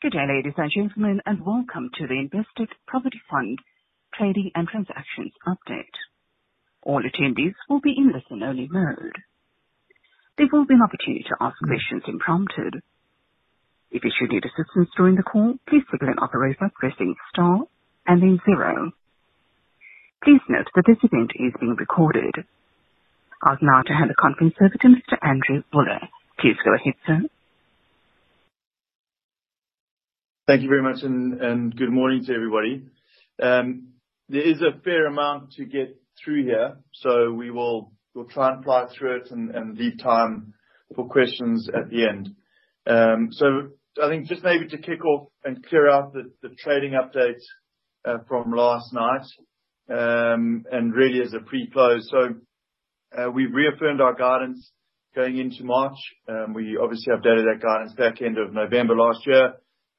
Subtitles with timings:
[0.00, 3.58] Good day, ladies and gentlemen, and welcome to the Investec Property Fund
[4.14, 5.90] Trading and Transactions Update.
[6.84, 9.18] All attendees will be in listen-only mode.
[10.38, 12.78] There will be an opportunity to ask questions when prompted.
[13.90, 17.62] If you should need assistance during the call, please signal an operator by pressing star
[18.06, 18.92] and then zero.
[20.22, 22.46] Please note that this event is being recorded.
[23.42, 25.18] I'd now to hand the conference over to Mr.
[25.26, 26.06] Andrew Wooler.
[26.38, 27.20] Please go ahead, sir.
[30.48, 32.86] Thank you very much, and good morning to everybody.
[33.38, 33.88] Um,
[34.30, 37.90] there is a fair amount to get through here, so we'll
[38.30, 40.54] try and fly through it and leave time
[40.96, 42.30] for questions at the end.
[42.86, 43.46] Um, so
[44.02, 47.42] I think just maybe to kick off and clear out the trading update
[48.06, 49.26] uh, from last night,
[49.90, 52.08] um, and really as a pre-close.
[52.10, 52.36] So
[53.20, 54.72] uh, we've reaffirmed our guidance
[55.14, 55.98] going into March.
[56.54, 59.52] We obviously updated that guidance back end of November last year.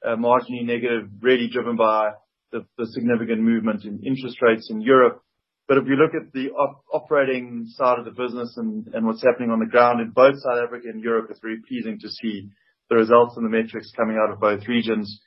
[0.05, 2.11] Uh, marginally negative, really driven by
[2.52, 5.22] the significant movement in interest rates in Europe.
[5.67, 6.50] But if you look at the
[6.91, 10.88] operating side of the business and what's happening on the ground in both South Africa
[10.89, 12.50] and Europe, it's very pleasing to see
[12.89, 15.22] the results and the metrics coming out of both regions.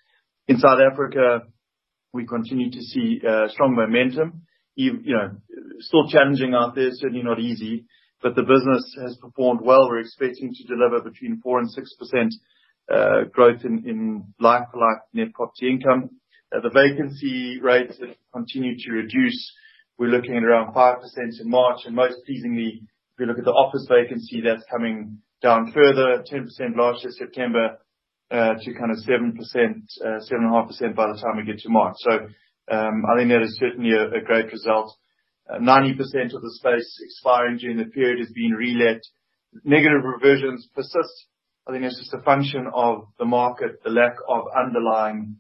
[0.49, 1.43] In South Africa,
[2.13, 4.43] we continue to see uh, strong momentum.
[4.75, 5.37] You know,
[5.79, 7.85] still challenging out there, certainly not easy,
[8.21, 9.89] but the business has performed well.
[9.89, 12.31] We're expecting to deliver between 4 and 6%
[13.33, 16.11] growth in like-for-like net property income.
[16.51, 19.53] The vacancy rates have continued to reduce.
[19.99, 21.01] We're looking at around 5%
[21.41, 25.73] in March, and most pleasingly, if you look at the office vacancy, that's coming down
[25.73, 27.79] further, 10% last year, September,
[28.31, 31.97] uh to kind of 7%, 7.5% by the time we get to March.
[31.99, 32.13] So,
[32.71, 34.97] um I think that is certainly a great result.
[35.51, 39.03] 90% of the space expiring during the period has been relet.
[39.65, 41.27] Negative reversions persist.
[41.67, 45.37] I think it's just a function of the market, the lack of underlying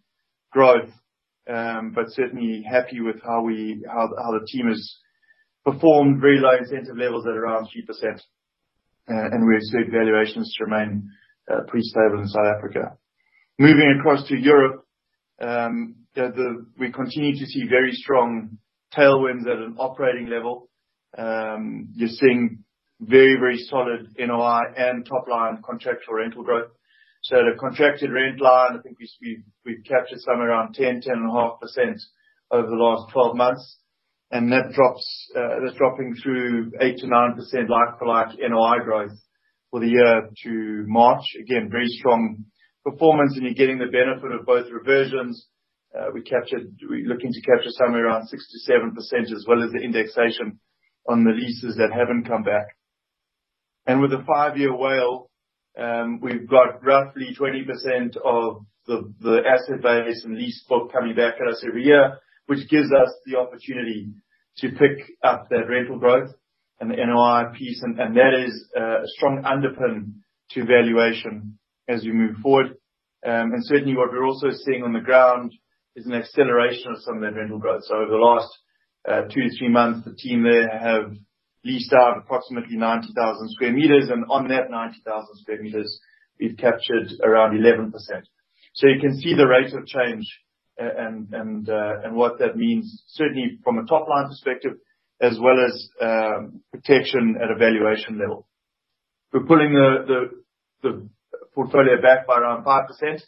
[0.52, 0.90] growth,
[1.48, 4.98] um, but certainly happy with how we how the how the team has
[5.64, 6.20] performed.
[6.20, 8.20] Very low incentive levels at around 3%, uh,
[9.08, 11.11] and we expect valuations to remain
[11.50, 12.96] uh, pretty stable in South Africa.
[13.58, 14.86] Moving across to Europe,
[15.40, 15.96] um,
[16.78, 18.58] we continue to see very strong
[18.96, 20.68] tailwinds at an operating level.
[21.18, 22.64] Um, you're seeing
[23.02, 26.70] very, very solid NOI and top-line contractual rental growth.
[27.23, 32.01] So the contracted rent line, I think we've captured somewhere around 10%-10.5%
[32.51, 33.79] over the last 12 months,
[34.30, 39.17] and that drops, uh, that's dropping through 8%-9% like-for-like NOI growth
[39.70, 41.24] for the year to March.
[41.41, 42.45] Again, very strong
[42.85, 45.46] performance, and you're getting the benefit of both reversions.
[45.95, 50.58] Uh, we're looking to capture somewhere around 6%-7%, as well as the indexation
[51.08, 52.67] on the leases that haven't come back.
[53.86, 55.28] And with a five-year WALE,
[55.78, 61.48] um, we've got roughly 20% of the asset base and lease book coming back at
[61.48, 64.10] us every year, which gives us the opportunity
[64.58, 66.30] to pick up that rental growth
[66.80, 70.14] and the NOI piece, and that is uh, a strong underpin
[70.50, 72.76] to valuation as we move forward.
[73.24, 75.52] Um, and certainly what we're also seeing on the ground
[75.94, 77.82] is an acceleration of some of that rental growth.
[77.84, 78.48] So over the last
[79.08, 81.12] uh, two to three months, the team there have
[81.64, 86.00] leased out approximately 90,000 square meters, and on that 90,000 square meters,
[86.40, 87.92] we've captured around 11%.
[88.74, 90.27] So you can see the rate of change,
[90.80, 94.73] uh and and uh and what that means, certainly from a top-line perspective,
[95.20, 95.89] as well as
[96.73, 98.48] protection at a valuation level.
[99.33, 100.30] We're pulling the
[100.83, 101.08] the
[101.55, 103.20] portfolio back by around 5%.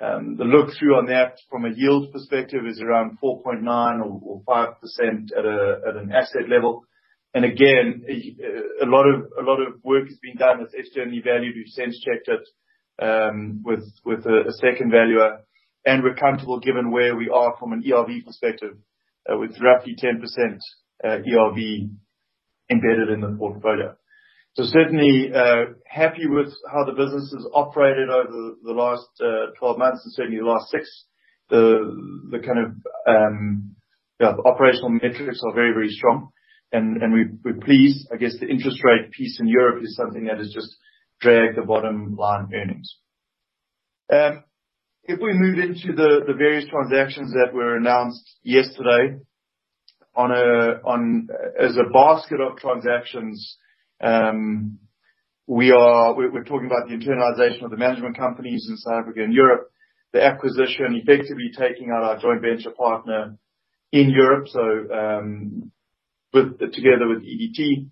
[0.00, 5.44] Um the look-through on that from a yield perspective is around 4.9% or 5% at
[5.44, 6.84] a at an asset level.
[7.34, 8.04] And again,
[8.82, 11.54] a lot of a lot of work has been done with externally valued.
[11.56, 12.46] We've sense-checked it
[13.02, 15.38] um with with a second valuer,
[15.86, 18.76] and we're comfortable given where we are from an ERV perspective,
[19.28, 20.20] with roughly 10%
[21.04, 21.90] ERV
[22.70, 23.96] embedded in the portfolio.
[24.54, 25.30] So certainly
[25.86, 29.08] happy with how the business has operated over the last
[29.58, 30.86] 12 months, and certainly the last six.
[31.48, 32.70] The the kind of
[33.06, 33.74] um
[34.22, 36.30] uh operational metrics are very, very strong,
[36.72, 38.08] and and we're pleased.
[38.12, 40.74] I guess the interest rate piece in Europe is something that has just
[41.20, 42.96] dragged the bottom line earnings.
[45.04, 49.18] If we move into the various transactions that were announced yesterday,
[50.14, 51.28] on a on
[51.58, 53.56] as a basket of transactions,
[54.02, 54.78] um
[55.46, 59.70] we're we're talking about the internalization of the management companies in South Africa and Europe.
[60.12, 63.38] The acquisition, effectively taking out our joint venture partner
[63.92, 64.60] in Europe, so
[66.32, 67.88] together with EDT,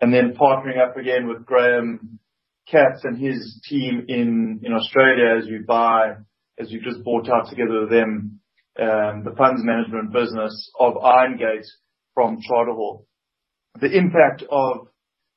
[0.00, 2.18] and then partnering up again with Graham
[2.70, 6.14] Katz and his team in in Australia as we buy
[6.58, 8.40] as we've just bought out together with them,
[8.80, 11.66] um, the funds management business of Irongate
[12.14, 13.06] from Charter Hall.
[13.80, 14.88] The impact of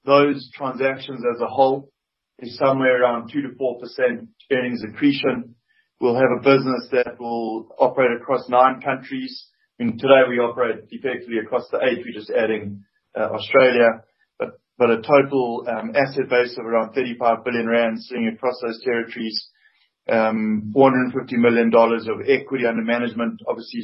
[0.03, 1.91] those transactions as a whole
[2.39, 5.55] is somewhere around 2%-4% earnings accretion.
[5.99, 9.47] We'll have a business that will operate across nine countries.
[9.81, 12.05] Today we operate effectively across the eight.
[12.05, 12.83] We're just adding
[13.17, 14.03] uh, Australia.
[14.37, 19.49] But a total um, asset base of around 35 billion rand sitting across those territories.
[20.07, 23.81] Um, $450 million of equity under management, obviously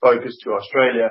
[0.00, 1.10] focused to Australia.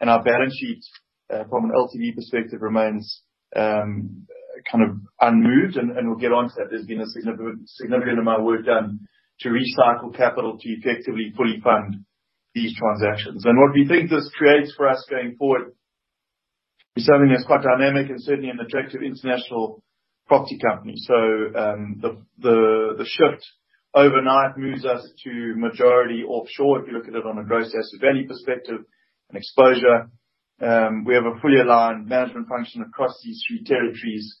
[0.00, 0.82] And our balance sheet
[1.28, 3.22] uh, from an LTV perspective remains
[3.56, 4.28] um,
[4.70, 6.66] kind of unmoved, and we'll get onto that.
[6.70, 9.08] There's been a significant amount of work done
[9.40, 12.04] to recycle capital to effectively fully fund
[12.54, 13.44] these transactions.
[13.44, 15.72] And what we think this creates for us going forward
[16.96, 19.82] is something that's quite dynamic and certainly an attractive international
[20.26, 20.94] property company.
[20.96, 21.14] So
[21.56, 23.44] um, the the shift
[23.94, 28.00] overnight moves us to majority offshore, if you look at it on a gross asset
[28.00, 28.80] value perspective
[29.28, 30.10] and exposure.
[30.60, 34.38] Um, we have a fully aligned management function across these three territories.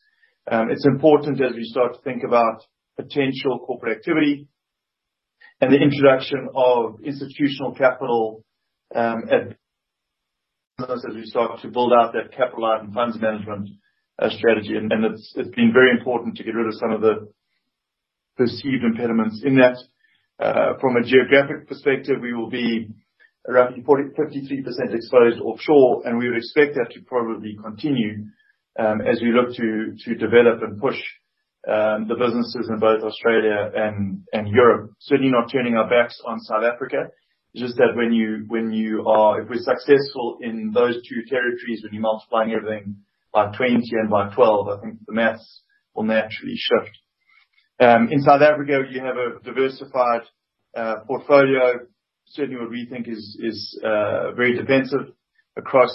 [0.50, 2.62] Um, it's important as we start to think about
[2.96, 4.46] potential corporate activity
[5.62, 8.44] and the introduction of institutional capital
[8.96, 9.22] um,
[10.80, 13.68] as we start to build out that capital light and funds management
[14.18, 14.74] uh, strategy.
[14.74, 17.30] And it's been very important to get rid of some of the
[18.36, 19.78] perceived impediments in that.
[20.42, 22.88] Uh from a geographic perspective, we will be
[23.48, 28.24] around 53% exposed offshore, and we would expect that to probably continue
[28.80, 30.98] um, as we look to to develop and push
[31.64, 34.92] the businesses in both Australia and and Europe.
[35.00, 37.08] Certainly not turning our backs on South Africa.
[37.54, 41.82] It's just that when you when you are, if we're successful in those two territories,
[41.82, 42.96] when you're multiplying everything
[43.32, 45.40] by 20 and by 12, I think the math
[45.94, 46.96] will naturally shift.
[47.80, 50.22] In South Africa, you have a diversified
[50.76, 51.80] uh portfolio.
[52.26, 55.12] Certainly what we think is is uh very defensive
[55.56, 55.94] across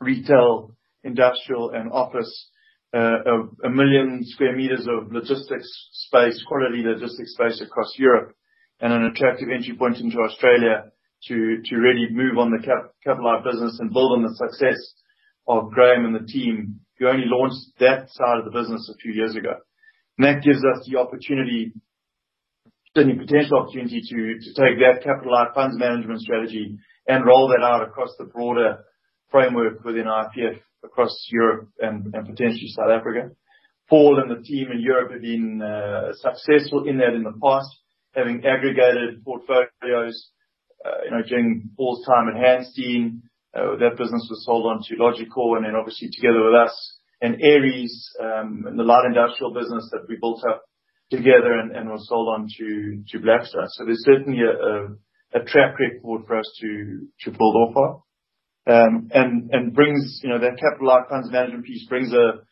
[0.00, 2.50] retail, industrial, and office.
[2.94, 3.20] Uh,
[3.60, 8.34] 1 million square meters of logistics space, quality logistics space across Europe,
[8.80, 10.84] and an attractive entry point into Australia
[11.26, 12.64] to to really move on the
[13.04, 14.78] capital light business and build on the success
[15.46, 19.12] of Graham and the team, who only launched that side of the business a few
[19.12, 19.56] years ago.
[20.16, 21.74] That gives us the opportunity,
[22.96, 27.62] certainly potential opportunity, to to take that capital light funds management strategy and roll that
[27.62, 28.78] out across the broader
[29.30, 33.30] framework within IPF across Europe and potentially South Africa.
[33.88, 37.68] Paul and the team in Europe have been uh, successful in that in the past,
[38.14, 40.30] having aggregated portfolios.
[40.84, 43.22] Uh, you know, during Paul's time at Hansteen,
[43.56, 47.34] uh, that business was sold on to Logicor, and then obviously together with us and
[47.42, 50.62] Ares, um and the light industrial business that we built up
[51.10, 53.66] together and was sold on to Blackstone.
[53.70, 58.02] So there's certainly a track record for us to build off of.
[58.68, 62.42] And and brings you know, that capital light funds management piece brings a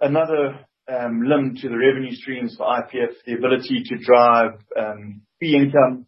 [0.00, 4.58] another um limb to the revenue streams for IPF, the ability to drive
[5.38, 6.06] fee income,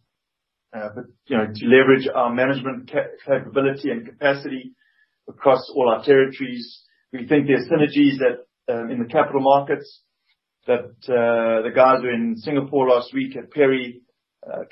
[0.75, 2.91] uh but you know, to leverage our management
[3.25, 4.73] capability and capacity
[5.29, 6.83] across all our territories.
[7.13, 10.01] We think there's synergies that um in the capital markets
[10.67, 14.01] that uh the guys were in Singapore last week at PERI,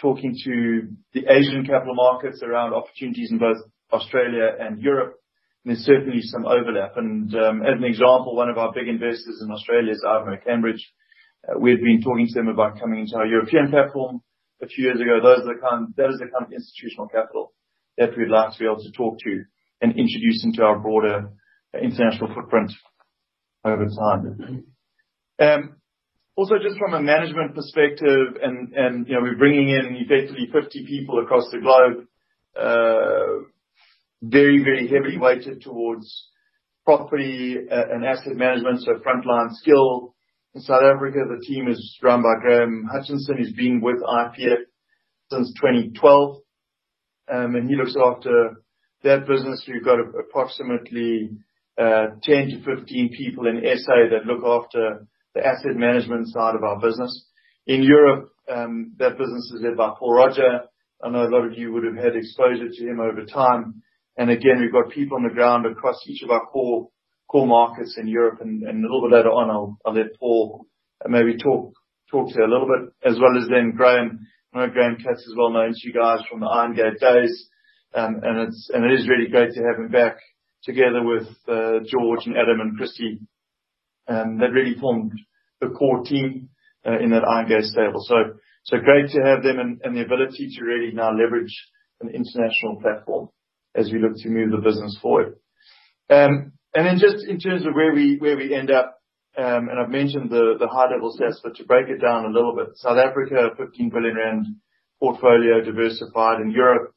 [0.02, 3.58] talking to the Asian capital markets around opportunities in both
[3.94, 5.16] Australia and Europe.
[5.64, 6.98] There's certainly some overlap.
[6.98, 10.84] And um, as an example, one of our big investors in Australia is Ivanhoé Cambridge.
[11.48, 14.22] Uh, we had been talking to them about coming into our European platform
[14.62, 15.20] a few years ago.
[15.22, 17.54] Those are the kind, that is the kind of institutional capital
[17.98, 19.44] that we'd like to be able to talk to
[19.82, 21.30] and introduce into our broader
[21.80, 22.72] international footprint
[23.64, 24.66] over time.
[25.40, 25.76] Um,
[26.36, 30.86] also, just from a management perspective, and, and you know, we're bringing in effectively 50
[30.86, 32.08] people across the globe,
[32.60, 33.46] uh,
[34.22, 36.30] very very heavily weighted towards
[36.86, 40.16] property uh, and asset management, so frontline skill.
[40.54, 44.64] In South Africa, the team is run by Graham Hutchinson, who's been with IPF
[45.32, 46.38] since 2012.
[47.34, 48.64] Um, and He looks after
[49.04, 49.64] that business.
[49.68, 51.32] We've got approximately
[51.78, 57.28] uh, 10-15 people in SA that look after the asset management side of our business.
[57.68, 60.62] In Europe, um, that business is led by Paul Roger.
[61.02, 63.82] I know a lot of you would have had exposure to him over time.
[64.18, 66.90] And again, we've got people on the ground across each of our core
[67.30, 68.40] core markets in Europe.
[68.42, 70.66] And a little bit later on, I'll let Paul
[71.04, 71.74] uh, maybe talk
[72.10, 74.28] talk to a little bit, as well as then Graham.
[74.54, 77.48] I know Graham Katz is well known to you guys from the Irongate days.
[77.94, 80.18] Um and It is and it is really great to have him back
[80.64, 83.20] together with uh, George and Adam and Christy.
[84.08, 85.14] Um, that really formed
[85.62, 86.50] the core team
[86.86, 88.04] uh, in that Irongate stable.
[88.04, 88.16] So
[88.64, 91.56] so great to have them and the ability to really now leverage
[92.02, 93.30] an international platform
[93.76, 95.36] as we look to move the business forward.
[96.10, 98.98] Um and then just in terms of where we where we end up,
[99.38, 102.56] um, and I've mentioned the the high-level stats, but to break it down a little
[102.56, 102.70] bit.
[102.76, 104.46] South Africa, 15 billion rand
[105.00, 106.40] portfolio diversified.
[106.40, 106.94] In Europe,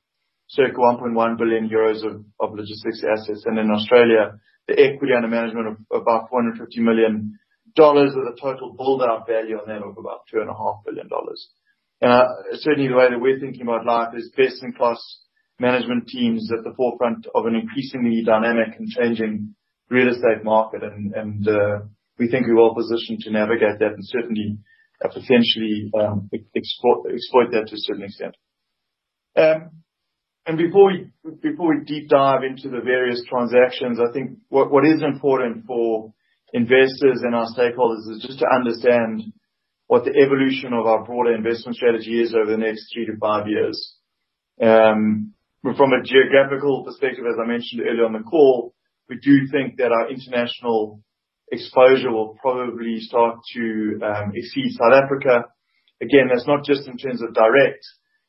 [0.48, 3.44] circa 1.1 billion euros of of logistics assets.
[3.46, 4.38] And in Australia,
[4.68, 7.38] the equity under management of about $450 million
[7.76, 11.08] with a total build-out value on that of about $2.5 billion.
[12.00, 15.00] And uh certainly the way that we're thinking about life is best-in-class
[15.61, 19.54] management teams at the forefront of an increasingly dynamic and changing
[19.90, 20.82] real estate market.
[20.82, 21.80] And uh
[22.18, 24.58] we think we're well positioned to navigate that and certainly
[25.00, 25.90] potentially
[26.56, 28.37] exploit that to a certain extent.
[29.37, 29.70] Um
[30.46, 36.12] and before we deep dive into the various transactions, I think what is important for
[36.52, 39.23] investors and our stakeholders is just to understand
[39.87, 43.46] what the evolution of our broader investment strategy is over the next three to five
[43.49, 43.96] years.
[45.64, 48.75] From a geographical perspective, as I mentioned earlier on the call,
[49.09, 51.00] we do think that our international
[51.50, 55.49] exposure will probably start to um exceed South Africa.
[56.02, 57.80] Again, that's not just in terms of direct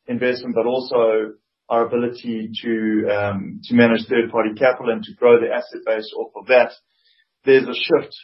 [0.08, 1.36] investment, but also
[1.68, 2.74] our ability to
[3.12, 6.72] um to manage third-party capital and to grow the asset base off of that.
[7.44, 8.16] There's a shift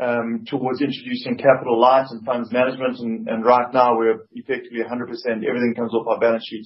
[0.00, 2.96] um towards introducing capital light and funds management.
[3.28, 6.64] And right now we're effectively 100%, everything comes off our balance sheet,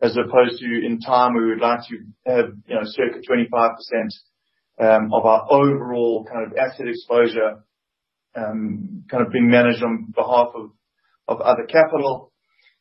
[0.00, 3.70] as opposed to in time, we would like to have, you know, circa 25%
[4.80, 7.64] um, of our overall kind of asset exposure
[8.36, 10.48] um, kind of being managed on behalf
[11.26, 12.32] of other capital.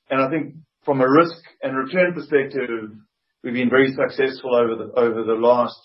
[0.10, 0.56] And I think
[0.86, 2.70] from a risk and return perspective,
[3.44, 5.80] we've been very successful over the over the last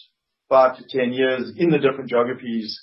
[0.48, 2.78] five to 10 years in the different geographies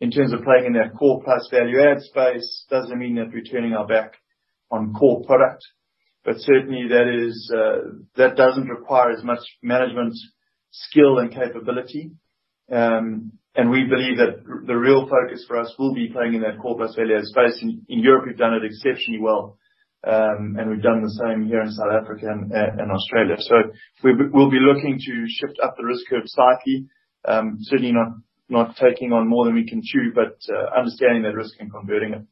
[0.00, 2.64] in terms of playing in that core plus value add space.
[2.70, 4.14] Doesn't mean that we're turning our back
[4.70, 5.64] on core product,
[6.38, 10.14] certainly that is uh that doesn't require as much management
[10.70, 12.12] skill and capability.
[12.70, 16.58] Um and we believe that the real focus for us will be playing in that
[16.60, 17.60] core plus value space.
[17.62, 19.58] In Europe, we've done it exceptionally well.
[20.06, 23.36] Um and we've done the same here in South Africa and Australia.
[23.38, 23.56] So
[24.04, 26.86] We'll be looking to shift up the risk curve slightly.
[27.70, 28.08] Certainly not
[28.50, 30.38] not taking on more than we can chew, but
[30.76, 32.22] understanding that risk and converting it.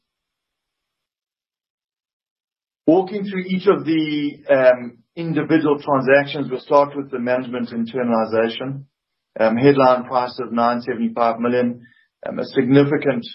[2.87, 8.85] Walking through each of the um, individual transactions, we'll start with the management internalization.
[9.37, 11.85] Um, headline price of 975 million.
[12.25, 13.27] Um, a significant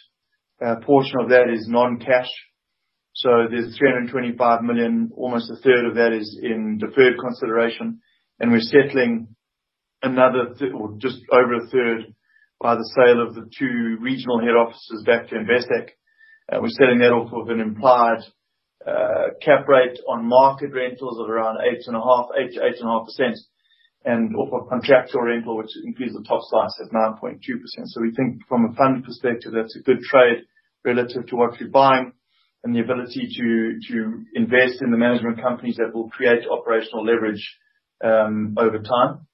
[0.65, 2.31] uh, portion of that is non-cash.
[3.15, 8.01] So there's 325 million, almost a third of that is in deferred consideration.
[8.41, 9.37] And we're settling
[10.03, 12.15] another or just over a third
[12.59, 15.91] by the sale of the two regional head offices back to Investec.
[16.51, 18.23] Uh, we're selling that off of an implied
[19.41, 23.37] cap rate on market rentals of around 8.5%,
[24.05, 27.39] and off of contractual rental, which includes the top slice at 9.2%.
[27.87, 30.45] So we think from a fund perspective, that's a good trade
[30.85, 32.13] relative to what we're buying
[32.65, 37.59] and the ability to to invest in the management companies that will create operational leverage
[38.05, 39.27] um over time.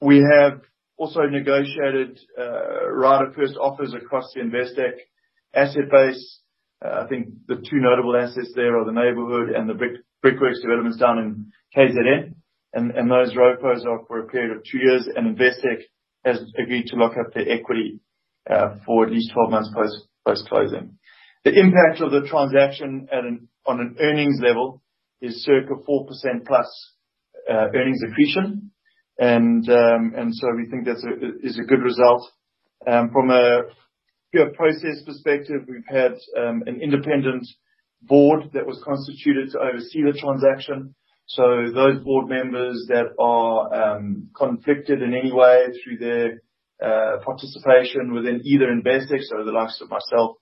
[0.00, 0.62] We have
[0.96, 4.94] also negotiated right of first offers across the Investec
[5.54, 6.41] asset base.
[6.84, 9.78] I think the two notable assets there are the Neighbourhood and the
[10.20, 12.34] Brickworks developments down in KZN.
[12.74, 15.82] And those ROFOs are for a period of two years, and Investec
[16.24, 18.00] has agreed to lock up their equity
[18.86, 19.70] for at least 12 months
[20.26, 20.98] post-closing.
[21.44, 23.08] The impact of the transaction
[23.66, 24.82] on an earnings level
[25.20, 26.92] is circa 4%+ plus
[27.50, 28.70] uh earnings accretion.
[29.18, 31.04] And um and so we think that's
[31.42, 32.30] is a good result.
[32.84, 33.62] From a
[34.32, 37.46] pure process perspective, we've had um, an independent
[38.00, 40.94] board that was constituted to oversee the transaction.
[41.26, 46.42] So those board members that are um, conflicted in any way through their
[46.82, 50.36] uh, participation within either Investec, so the likes of myself,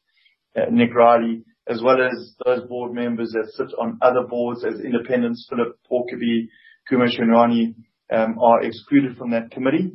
[0.56, 4.80] uh, Nick Riley, as well as those board members that sit on other boards as
[4.80, 6.48] independents, Philip Hourquebie,
[6.90, 7.74] Khumo Shuenyane,
[8.12, 9.92] um, are excluded from that committee.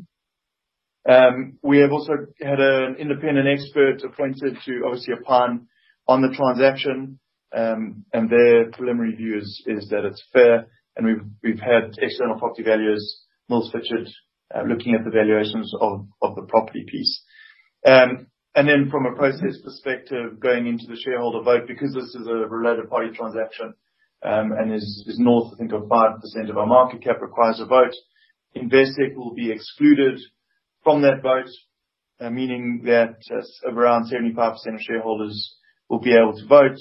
[1.05, 5.67] We have also had an independent expert appointed to obviously opine
[6.07, 7.19] on the transaction.
[7.55, 10.67] Um and their preliminary view is is that it's fair.
[10.97, 14.09] And we've we've had external property valuers, Mills Fitchet,
[14.67, 17.23] looking at the valuations of of the property piece.
[17.85, 22.25] Um and then from a process perspective, going into the shareholder vote, because this is
[22.27, 23.73] a related party transaction,
[24.23, 27.93] um and is north, I think, of 5% of our market cap requires a vote.
[28.55, 30.19] Investec will be excluded
[30.85, 31.49] from that vote,
[32.21, 33.17] uh, meaning that
[33.67, 35.55] around 75% of shareholders
[35.89, 36.77] will be able to vote.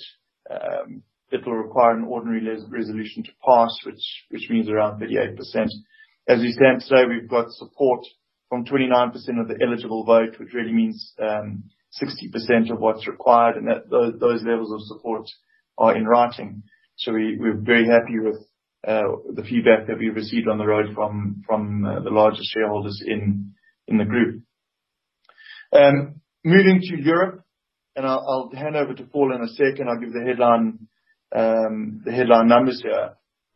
[0.49, 3.77] Um, it will require an ordinary resolution to pass,
[4.31, 5.37] which means around 38%.
[6.29, 8.05] As we stand today, we've got support
[8.49, 11.65] from 29% of the eligible vote, which really means um,
[12.01, 15.27] 60% of what's required, and that those levels of support
[15.79, 16.63] are in writing.
[16.97, 18.37] So we're very happy with
[18.87, 23.55] uh, the feedback that we've received on the road from uh, the largest shareholders in
[23.89, 24.43] the group.
[26.47, 27.43] Moving to Europe,
[27.97, 29.89] and I'll hand over to Paul in a second.
[29.89, 30.89] I'll give the headline
[31.35, 33.15] um the headline numbers here.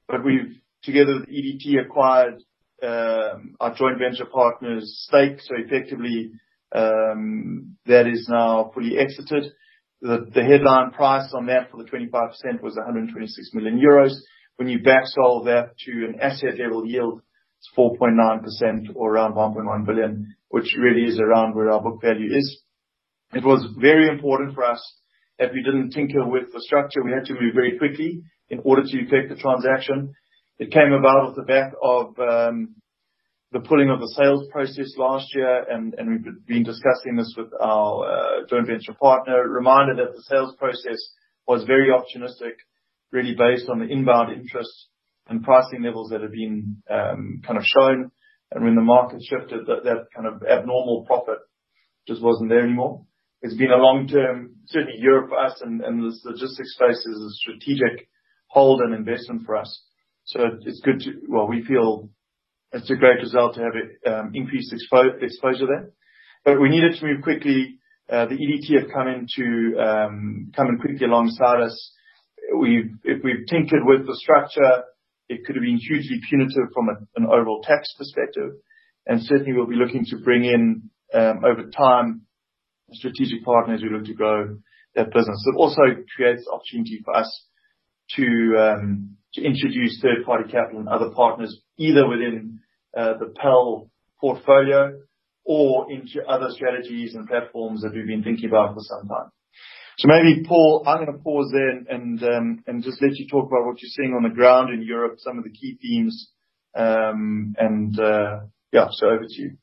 [0.09, 2.43] But we've, together with EDT, acquired
[2.83, 5.41] um our joint venture partner's stake.
[5.43, 6.33] So effectively,
[6.75, 9.53] um that is now fully exited.
[10.01, 14.15] The headline price on that for the 25% was 126 million euros.
[14.57, 17.21] When you back solve that to an asset level yield,
[17.59, 22.63] it's 4.9% or around 1.1 billion, which really is around where our book value is.
[23.35, 24.81] It was very important for us
[25.39, 27.03] that we didn't tinker with the structure.
[27.03, 30.15] We had to move very quickly in order to effect the transaction.
[30.59, 32.77] It came about off the back of um,
[33.53, 38.05] the pulling of the sales process last year, and we've been discussing this with our
[38.05, 39.49] uh, joint venture partner.
[39.49, 40.99] Reminder that the sales process
[41.47, 42.55] was very opportunistic,
[43.13, 44.89] really based on the inbound interest
[45.29, 48.11] and pricing levels that have been um, kind of shown.
[48.51, 51.39] And when the market shifted, that kind of abnormal profit
[52.07, 53.05] just wasn't there anymore.
[53.43, 58.09] It's been a long-term, certainly Europe for us and the logistics space is a strategic
[58.49, 59.85] hold and investment for us.
[60.25, 62.11] So it's good to, well, we feel
[62.73, 65.91] it's a great result to have um, increased exposure there.
[66.45, 67.79] But we needed to move quickly.
[68.11, 71.93] Uh, the EDT have come in to um come in quickly alongside us.
[72.57, 74.85] We've if we've tinkered with the structure,
[75.29, 78.53] it could have been hugely punitive from an overall tax perspective.
[79.07, 82.23] And certainly, we'll be looking to bring in, over time,
[82.93, 84.57] strategic partners who look to grow
[84.95, 85.45] that business.
[85.47, 85.83] It also
[86.15, 87.47] creates opportunity for us
[88.17, 92.61] to um to introduce third-party capital and other partners, either within
[92.95, 94.99] the PEL portfolio
[95.45, 99.31] or into other strategies and platforms that we've been thinking about for some time.
[99.99, 103.47] So maybe, Paul, I'm going to pause there and um and just let you talk
[103.49, 106.31] about what you're seeing on the ground in Europe, some of the key themes.
[106.77, 108.41] Um, and uh,
[108.73, 109.57] yeah, so over to you.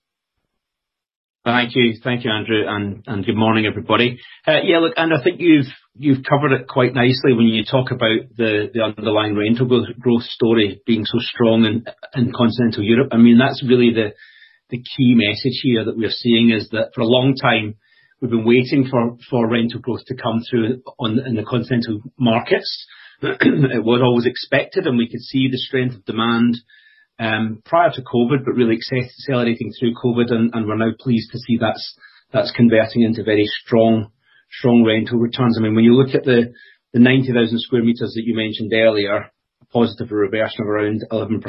[1.45, 1.93] Thank you.
[2.03, 4.19] Thank you, Andrew, and good morning, everybody.
[4.47, 7.91] Uh, yeah, look, and I think you've you've covered it quite nicely when you talk
[7.91, 13.09] about the underlying rental growth story being so strong in in continental Europe.
[13.11, 14.15] I mean, that's really the
[14.71, 17.75] the key message here that we're seeing is that for a long time,
[18.19, 22.87] we've been waiting for for rental growth to come through on in the continental markets.
[23.21, 26.57] It was always expected, and we could see the strength of demand
[27.17, 31.57] um prior to COVID, but really accelerating through COVID, and we're now pleased to see
[31.57, 31.97] that's
[32.31, 34.11] that's converting into very strong
[34.51, 35.57] strong rental returns.
[35.57, 36.53] I mean, when you look at the
[36.93, 41.43] 90,000 sq m that you mentioned earlier, a positive reversion of around 11%,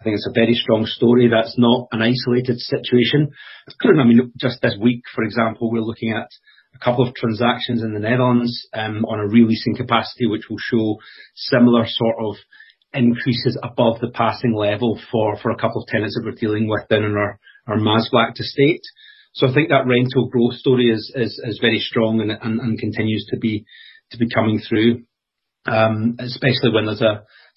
[0.00, 1.28] I think it's a very strong story.
[1.28, 3.30] That's not an isolated situation.
[3.82, 6.28] I mean, just this week, for example, we're looking at
[6.74, 10.96] a couple of transactions in the Netherlands um, on a re-leasing capacity, which will show
[11.34, 12.36] similar sort of
[12.92, 16.88] increases above the passing level for for a couple of tenants that we're dealing with
[16.88, 18.82] down in our our Maasvlakte estate.
[19.32, 23.38] So I think that rental growth story is is very strong and and continues to
[23.38, 23.64] be
[24.10, 25.04] to be coming through,
[25.66, 27.02] um, especially when there's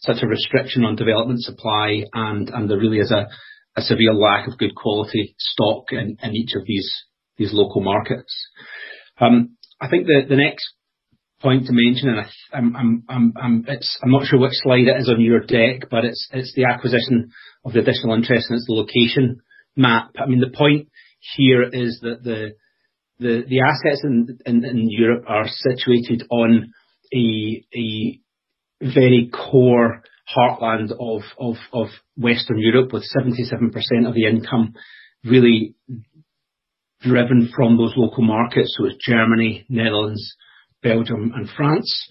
[0.01, 3.27] such a restriction on development supply and there really is a
[3.81, 6.91] severe lack of good quality stock in each of these
[7.37, 8.35] these local markets.
[9.19, 10.67] Um, I think the next
[11.41, 13.65] point to mention, and I'm I'm I'm I'm
[14.03, 17.31] I'm not sure which slide it is on your deck, but it's it's the acquisition
[17.65, 19.39] of the additional interest, and it's the location
[19.75, 20.11] map.
[20.21, 20.89] I mean, the point
[21.35, 22.55] here is that the
[23.19, 26.73] the assets in in Europe are situated on
[27.13, 28.19] a
[28.81, 30.03] very core
[30.35, 31.87] heartland of of, of
[32.17, 34.73] Western Europe, with 77% of the income
[35.23, 35.75] really
[37.01, 38.75] driven from those local markets.
[38.77, 40.35] So it's Germany, Netherlands,
[40.83, 42.07] Belgium, and France.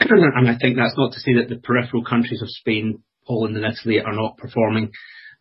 [0.10, 3.66] And I think that's not to say that the peripheral countries of Spain, Poland, and
[3.66, 4.90] Italy are not performing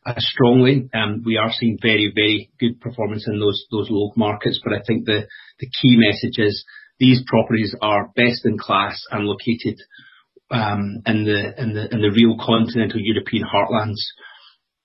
[0.06, 0.90] as strongly.
[0.94, 4.60] Um, We are seeing very very good performance in those those local markets.
[4.64, 5.28] But I think the,
[5.60, 6.66] the key message is
[7.00, 9.80] these properties are best in class and located
[10.52, 14.02] in the in, the, in the real continental European heartlands.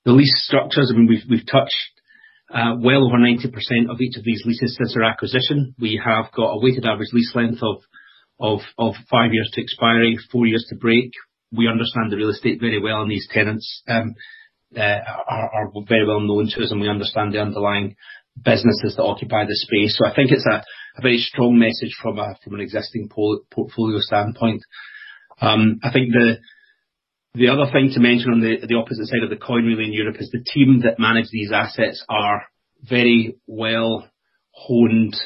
[0.05, 1.75] The lease structures, I mean, we've we've touched
[2.55, 3.51] uh, well over 90%
[3.91, 5.75] of each of these leases since our acquisition.
[5.81, 7.83] We have got a weighted average lease length of
[8.39, 11.11] of, of five years to expiry, four years to break.
[11.53, 14.15] We understand the real estate very well, and these tenants um,
[14.77, 14.81] uh,
[15.29, 17.97] are are very well known to us, and we understand the underlying
[18.37, 19.97] businesses that occupy the space.
[19.99, 20.63] So I think it's a
[20.99, 24.63] a very strong message from a, from an existing portfolio standpoint.
[25.41, 26.39] I think the
[27.35, 29.93] the other thing to mention on the the opposite side of the coin really in
[29.93, 32.47] Europe is the team that manage these assets are
[32.83, 35.17] very well-honed,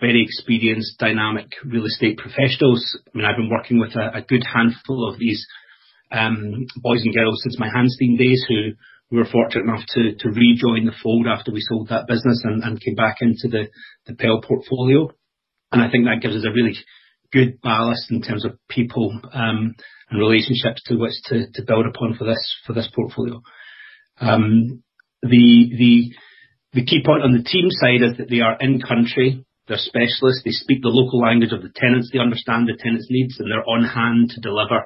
[0.00, 2.98] very experienced, dynamic real estate professionals.
[3.06, 5.46] I mean, I've been working with a a good handful of these
[6.12, 8.72] um, boys and girls since my Hansteen days, who
[9.10, 12.62] we were fortunate enough to to rejoin the fold after we sold that business and
[12.62, 15.08] and came back into the PEL portfolio.
[15.72, 16.76] And I think that gives us a really
[17.32, 19.74] good ballast in terms of people um,
[20.10, 23.42] and relationships to which to build upon for this for this portfolio.
[24.20, 24.82] Um
[25.22, 26.14] the the
[26.72, 30.42] the key point on the team side is that they are in country, they're specialists,
[30.44, 33.68] they speak the local language of the tenants, they understand the tenants' needs, and they're
[33.68, 34.84] on hand to deliver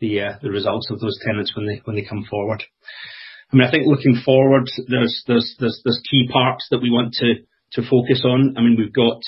[0.00, 2.62] the uh, the results of those tenants when they when they come forward.
[3.52, 7.14] I mean, I think looking forward, there's there's there's there's key parts that we want
[7.20, 8.54] to focus on.
[8.56, 9.22] I mean, we've got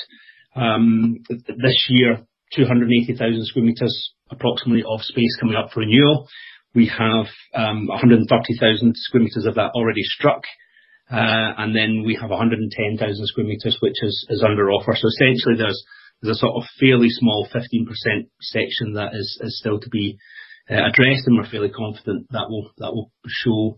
[0.55, 6.28] um, this year, 280,000 square meters approximately of space coming up for renewal.
[6.74, 10.42] We have um, 130,000 square meters of that already struck.
[11.10, 14.94] Uh, and then we have 110,000 square meters, which is under offer.
[14.96, 15.84] So essentially there's
[16.24, 17.86] a sort of fairly small 15%
[18.40, 20.16] section that is still to be
[20.70, 23.76] uh, addressed, and we're fairly confident that will show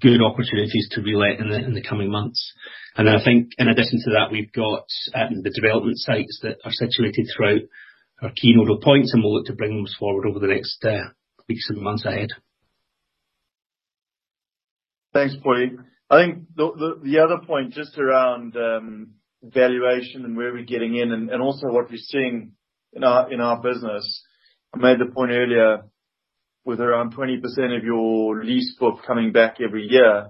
[0.00, 2.52] good opportunities to relet in the coming months.
[2.96, 6.72] And I think in addition to that, we've got um, the development sites that are
[6.72, 7.60] situated throughout
[8.22, 11.10] our key nodal points, and we'll look to bring those forward over the next uh,
[11.48, 12.28] weeks and months ahead.
[15.12, 15.76] Thanks, Paulie.
[16.08, 21.42] I think the other point just around um, valuation and where we're getting in and
[21.42, 22.52] also what we're seeing
[22.92, 24.22] in our in our business.
[24.74, 25.84] I made the point earlier,
[26.64, 27.38] with around 20%
[27.76, 30.28] of your lease book coming back every year,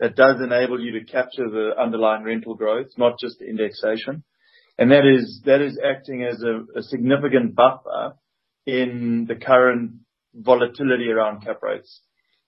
[0.00, 4.24] that does enable you to capture the underlying rental growth, not just indexation.
[4.78, 8.16] And that is that is acting as a significant buffer
[8.66, 9.92] in the current
[10.34, 12.00] volatility around cap rates.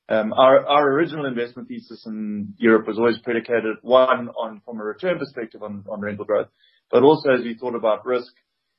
[0.09, 5.63] Our original investment thesis in Europe was always predicated, one, on from a return perspective
[5.63, 6.49] on rental growth,
[6.91, 8.33] but also as we thought about risk,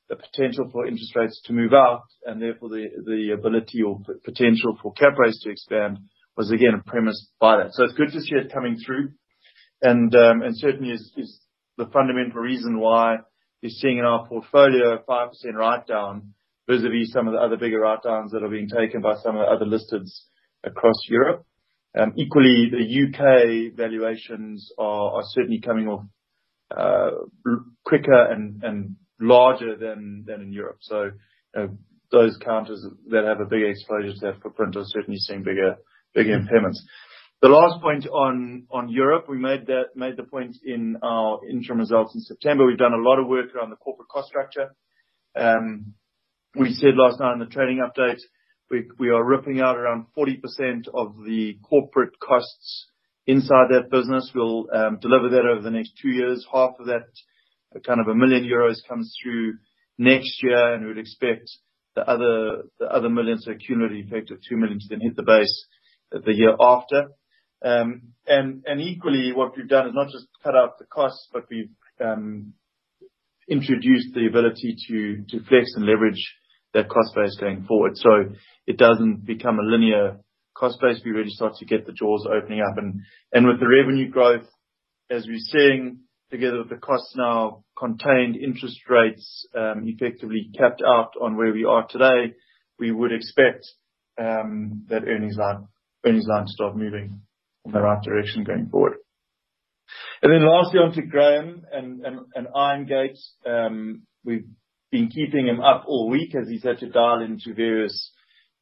[0.08, 4.78] the potential for interest rates to move out, and therefore the the ability or potential
[4.82, 5.98] for cap rates to expand
[6.36, 7.72] was again premised by that.
[7.72, 9.10] So it's good to see it coming through.
[9.80, 11.40] And, um, and certainly is, is
[11.76, 13.18] the fundamental reason why
[13.60, 16.34] you're seeing in our portfolio a 5% write-down
[16.68, 19.52] vis-à-vis some of the other bigger write-downs that are being taken by some of the
[19.52, 20.10] other listeds
[20.64, 21.44] across Europe.
[21.98, 23.70] Um, equally, the U.K.
[23.74, 26.04] valuations are certainly coming off
[26.76, 27.10] uh,
[27.84, 30.78] quicker and larger than in Europe.
[30.80, 31.10] So
[32.10, 35.76] those counters that have a bigger exposure to that footprint are certainly seeing bigger
[36.14, 36.78] bigger impairments.
[37.40, 42.66] The last point on Europe, we made the point in our interim results in September.
[42.66, 44.74] We've done a lot of work around the corporate cost structure.
[45.36, 45.94] Um,
[46.56, 48.18] we said last night in the trading update,
[48.98, 52.88] we are ripping out around 40% of the corporate costs
[53.24, 54.32] inside that business.
[54.34, 56.44] We'll um, deliver that over the next two years.
[56.52, 57.06] Half of that,
[57.72, 59.58] uh, kind of 1 million euros, comes through
[59.96, 61.48] next year, and we would expect
[61.94, 65.66] the other million, so cumulative effect of 2 million, to then hit the base
[66.10, 67.10] the year after.
[67.64, 72.52] Equally, what we've done is not just cut out the costs, but we've um
[73.48, 76.22] introduced the ability to to flex and leverage
[76.74, 77.96] that cost base going forward.
[77.96, 78.10] So
[78.66, 80.18] it doesn't become a linear
[80.54, 81.00] cost base.
[81.04, 82.76] We really start to get the jaws opening up.
[83.32, 84.46] And with the revenue growth,
[85.10, 91.12] as we're seeing together with the costs now contained, interest rates um effectively capped out
[91.20, 92.34] on where we are today,
[92.78, 93.66] we would expect
[94.18, 95.66] um that earnings line
[96.04, 97.22] earnings line to start moving
[97.68, 98.94] in the right direction going forward.
[100.22, 102.02] And then lastly, on to Graham and
[102.36, 103.18] Irongate.
[103.46, 104.46] Um, we've
[104.90, 108.10] been keeping him up all week as he's had to dial into various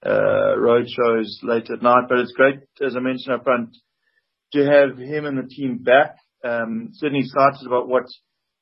[0.04, 2.04] uh roadshows late at night.
[2.08, 3.76] But it's great, as I mentioned up front,
[4.52, 6.16] to have him and the team back.
[6.44, 8.04] Um, certainly excited about what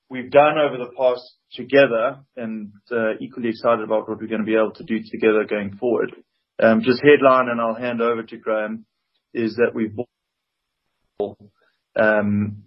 [0.09, 4.55] we've done over the past together and uh, equally excited about what we're gonna be
[4.55, 6.15] able to do together going forward.
[6.63, 8.87] Um, just headline, and I'll hand over to Graham,
[9.33, 10.09] is that we've bought
[11.97, 12.65] Um,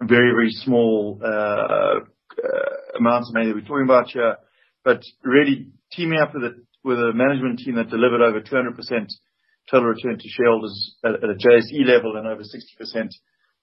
[0.00, 4.36] very, very small uh, uh, amounts of money that we're talking about here.
[4.84, 9.08] But really teaming up with a management team that delivered over 200%
[9.70, 13.10] total return to shareholders at a JSE level and over 60%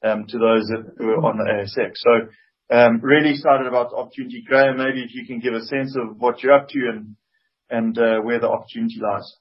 [0.04, 1.92] um, to those that were on the ASX.
[1.96, 2.30] So
[2.72, 4.44] um really excited about the opportunity.
[4.46, 7.16] Graham, maybe if you can give a sense of what you're up to and
[7.70, 9.36] and uh, where the opportunity lies.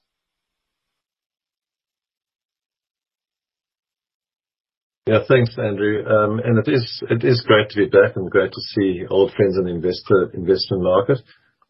[5.07, 5.19] Yeah.
[5.27, 6.03] Thanks, Andrew.
[6.07, 9.65] Um and it is great to be back and great to see old friends in
[9.65, 11.19] the investor investment market,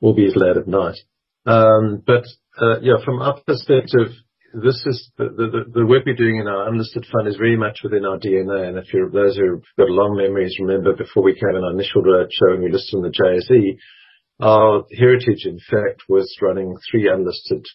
[0.01, 0.95] albeit late at night.
[1.45, 2.23] Um but
[2.61, 4.15] uh yeah, from our perspective,
[4.53, 8.05] this is the the work we're doing in our unlisted fund is very much within
[8.05, 8.69] our DNA.
[8.69, 12.03] And if you're those who've got long memories remember before we came in our initial
[12.03, 13.77] roadshow and we listed on the JSE,
[14.39, 17.65] our heritage, in fact, was running three unlisted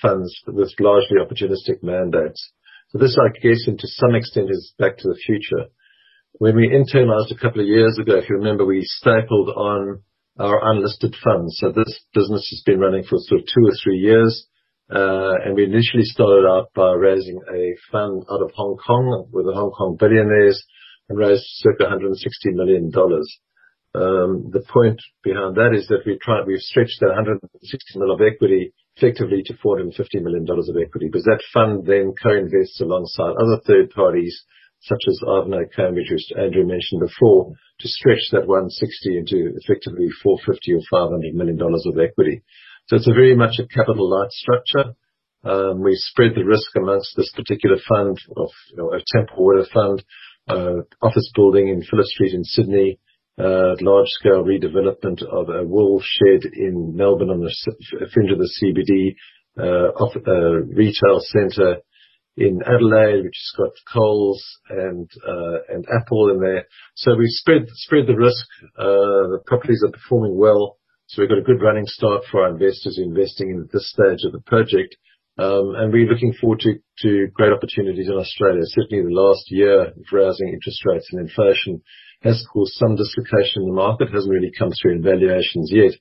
[0.00, 2.52] funds with largely opportunistic mandates.
[2.90, 5.70] So this, I guess, and to some extent, is back to the future.
[6.32, 10.02] When we internalized a couple of years ago, if you remember, we stapled on
[10.40, 11.58] our unlisted funds.
[11.60, 14.46] So this business has been running for sort of two or three years.
[14.90, 19.46] Uh, and we initially started out by raising a fund out of Hong Kong with
[19.46, 20.60] the Hong Kong billionaires
[21.08, 22.16] and raised circa $160
[22.54, 22.90] million.
[23.94, 28.20] Um, the point behind that is that we try we've stretched that 160 million of
[28.20, 33.90] equity effectively to $450 million of equity, because that fund then co-invests alongside other third
[33.90, 34.44] parties
[34.82, 38.70] such as Ivanhoé Cambridge, which Andrew mentioned before, to stretch that $160
[39.04, 42.42] million into effectively $450 million or $500 million of equity.
[42.86, 44.94] So it's a very much a capital light structure.
[45.44, 50.04] We spread the risk amongst this particular fund of, a Templewater fund,
[50.48, 52.98] uh office building in Phillip Street in Sydney,
[53.40, 58.50] Uh, large scale redevelopment of a wool shed in Melbourne on the fringe of the
[58.60, 59.16] CBD,
[59.56, 61.76] a uh, uh, retail center
[62.36, 66.66] in Adelaide, which has got Coles and uh and Apple in there.
[66.96, 68.46] So we spread spread the risk.
[68.76, 70.76] The properties are performing well,
[71.06, 74.32] so we've got a good running start for our investors investing in this stage of
[74.32, 74.96] the project.
[75.38, 78.62] Um, and we're looking forward to to great opportunities in Australia.
[78.64, 81.82] Certainly the last year of rising interest rates and inflation
[82.22, 84.12] has caused some dislocation in the market.
[84.12, 85.92] Hasn't really come through in valuations yet,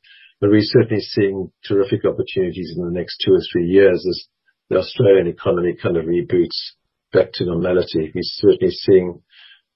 [0.42, 4.28] but we're certainly seeing terrific opportunities in the next two or three years as
[4.70, 6.76] the Australian economy kind of reboots
[7.12, 8.12] back to normality.
[8.14, 9.22] We're certainly seeing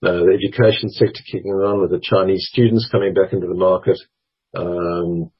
[0.01, 3.97] the education sector kicking on with the Chinese students coming back into the market.
[4.55, 5.31] Um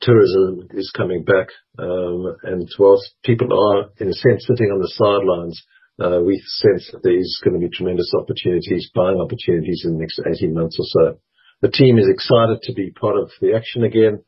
[0.00, 1.48] tourism is coming back.
[1.78, 5.62] Um and whilst people are, in a sense, sitting on the sidelines,
[6.00, 10.20] Uh, we sense that there is gonna be tremendous opportunities, buying opportunities in the next
[10.20, 11.18] 18 months or so.
[11.60, 14.24] The team is excited to be part of the action again,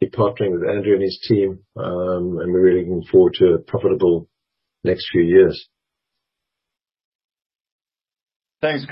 [0.00, 3.58] be partnering with Andrew and his team, um, and we're really looking forward to a
[3.58, 4.28] profitable
[4.82, 5.68] next few years.
[8.62, 8.86] Thanks,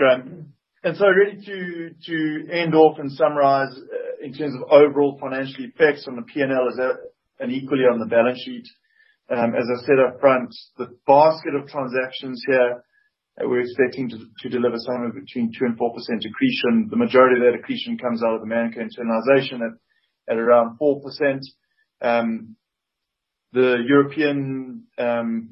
[0.97, 6.07] so really to to end off and summarize, uh, in terms of overall financial effects
[6.07, 6.79] on the P&L as
[7.41, 8.67] and uh, equally on the balance sheet,
[9.31, 12.83] as I said up front, the basket of transactions here,
[13.41, 16.89] we're expecting to deliver somewhere between 2 and 4% accretion.
[16.91, 19.61] The majority of that accretion comes out of the Manco internalization
[20.29, 21.41] at around 4%.
[22.01, 22.57] Um
[23.53, 24.85] the European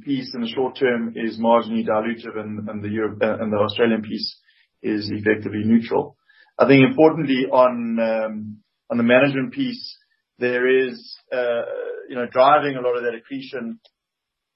[0.05, 4.39] piece in the short term is marginally dilutive and the Australian piece
[4.83, 6.17] is effectively neutral.
[6.59, 8.59] I think importantly on um
[8.91, 9.97] on the management piece,
[10.39, 11.63] there is, uh
[12.09, 13.81] you know, driving a lot of that accretion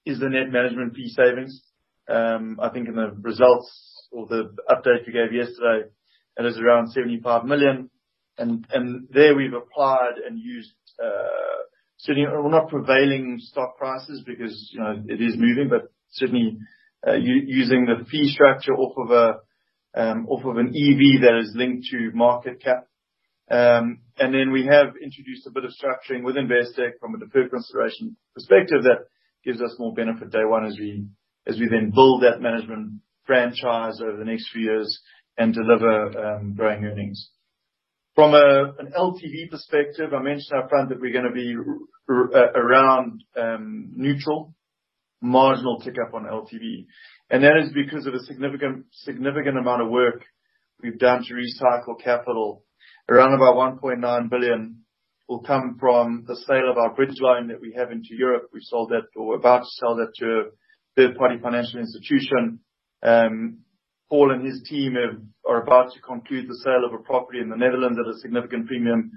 [0.06, 1.62] is the net management fee savings.
[2.08, 3.70] Um I think in the results
[4.12, 5.88] or the update we gave yesterday,
[6.36, 7.90] it is around 75 million.
[8.38, 8.66] and
[9.10, 11.58] There we've applied and used, uh
[11.98, 16.58] certainly, not prevailing stock prices because, you know, it is moving, but certainly,
[17.06, 19.40] using the fee structure off of a
[20.00, 22.86] um off of an EV that is linked to market cap.
[23.50, 28.84] Um, we have introduced a bit of structuring with Investec from a deferred consideration perspective
[28.84, 29.06] that
[29.44, 31.06] gives us more benefit day one as we
[31.46, 35.00] as we then build that management franchise over the next few years
[35.36, 37.30] and deliver um growing earnings.
[38.14, 41.56] From an LTV perspective, I mentioned up front that we're gonna be
[42.08, 44.54] uh, around um, neutral,
[45.22, 46.86] marginal tick up on LTV.
[47.30, 50.24] And that is because of a significant significant amount of work
[50.82, 52.64] we've done to recycle capital.
[53.10, 54.84] Around about 1.9 billion
[55.28, 58.50] will come from the sale of our bridge loan that we have into Europe.
[58.54, 60.42] We sold that or we're about to sell that to a
[60.94, 62.60] third-party financial institution.
[63.02, 63.62] Um,
[64.08, 64.94] Paul and his team
[65.44, 68.68] are about to conclude the sale of a property in the Netherlands at a significant
[68.68, 69.10] premium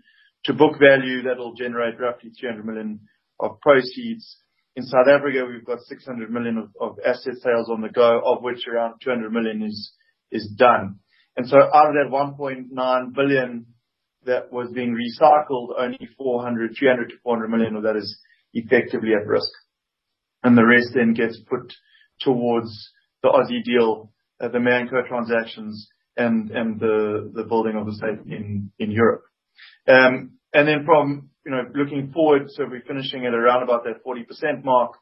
[0.45, 2.99] to book value that will generate roughly 200 million
[3.39, 4.37] of proceeds.
[4.75, 8.65] In South Africa, we've got 600 million of asset sales on the go, of which
[8.67, 10.97] around 200 million is done.
[11.37, 13.67] And so out of that 1.9 billion
[14.25, 18.19] that was being recycled, only 300 million-400 million of that is
[18.53, 19.49] effectively at risk.
[20.43, 21.73] And the rest then gets put
[22.19, 28.71] towards the Aussie deal, the Manco transactions and and the building of the stake in
[28.79, 29.23] in Europe.
[29.87, 34.03] Um and then from, you know, looking forward, so we're finishing at around about that
[34.05, 34.93] 40% mark.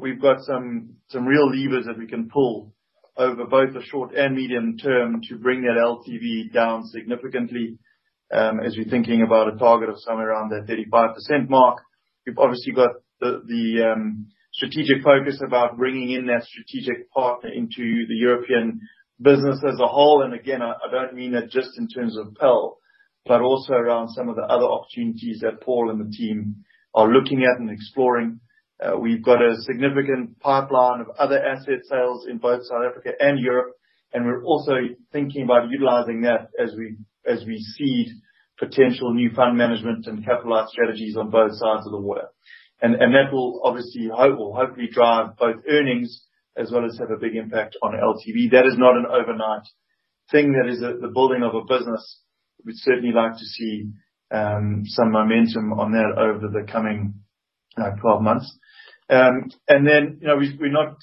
[0.00, 2.74] We've got some some real levers that we can pull
[3.16, 7.78] over both the short and medium term to bring that LTV down significantly,
[8.32, 11.78] as we're thinking about a target of somewhere around that 35% mark.
[12.26, 12.90] We've obviously got
[13.20, 18.80] the um strategic focus about bringing in that strategic partner into the European
[19.20, 20.22] business as a whole.
[20.22, 22.78] And again, I don't mean that just in terms of PEL,
[23.26, 26.56] but also around some of the other opportunities that Paul and the team
[26.94, 28.40] are looking at and exploring.
[28.98, 33.74] We've got a significant pipeline of other asset sales in both South Africa and Europe,
[34.12, 34.72] and we're also
[35.12, 36.96] thinking about utilizing that as we
[37.58, 38.08] seed
[38.58, 42.28] potential new fund management and capital strategies on both sides of the water.
[42.82, 46.24] That will obviously hopefully drive both earnings
[46.56, 48.50] as well as have a big impact on LTV.
[48.52, 49.66] That is not an overnight
[50.30, 50.52] thing.
[50.52, 52.20] That is the building of a business.
[52.64, 53.90] We'd certainly like to see
[54.30, 57.14] um, some momentum on that over the coming
[57.76, 58.58] uh, 12 months.
[59.08, 60.96] Um and then, you know, we're not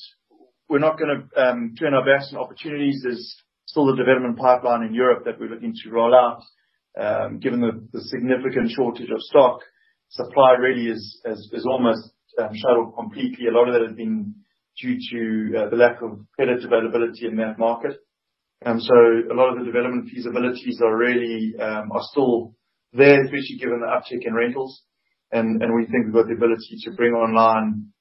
[0.69, 3.01] we're not gonna um, turn our backs on opportunities.
[3.03, 3.41] There's
[3.77, 6.41] still a development pipeline in Europe that we're looking to roll out.
[7.39, 9.59] Given the significant shortage of stock,
[10.09, 13.47] supply really is is almost shut off completely.
[13.47, 14.33] A lot of that has been
[14.81, 17.97] due to the lack of credit availability in that market.
[18.65, 18.95] Um so
[19.31, 22.55] a lot of the development feasibilities are really um are still
[22.93, 24.81] there, especially given the uptick in rentals.
[25.31, 27.93] And we think we've got the ability to bring online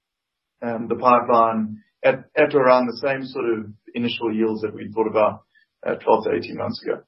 [0.62, 5.42] the pipeline at around the same sort of initial yields that we thought about
[5.84, 7.02] 12-18 months ago.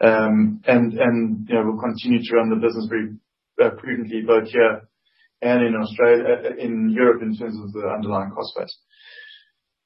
[0.00, 3.16] Um and and you know, we'll continue to run the business very
[3.78, 4.88] prudently, both here
[5.42, 8.76] and in Australia uh in Europe in terms of the underlying cost base.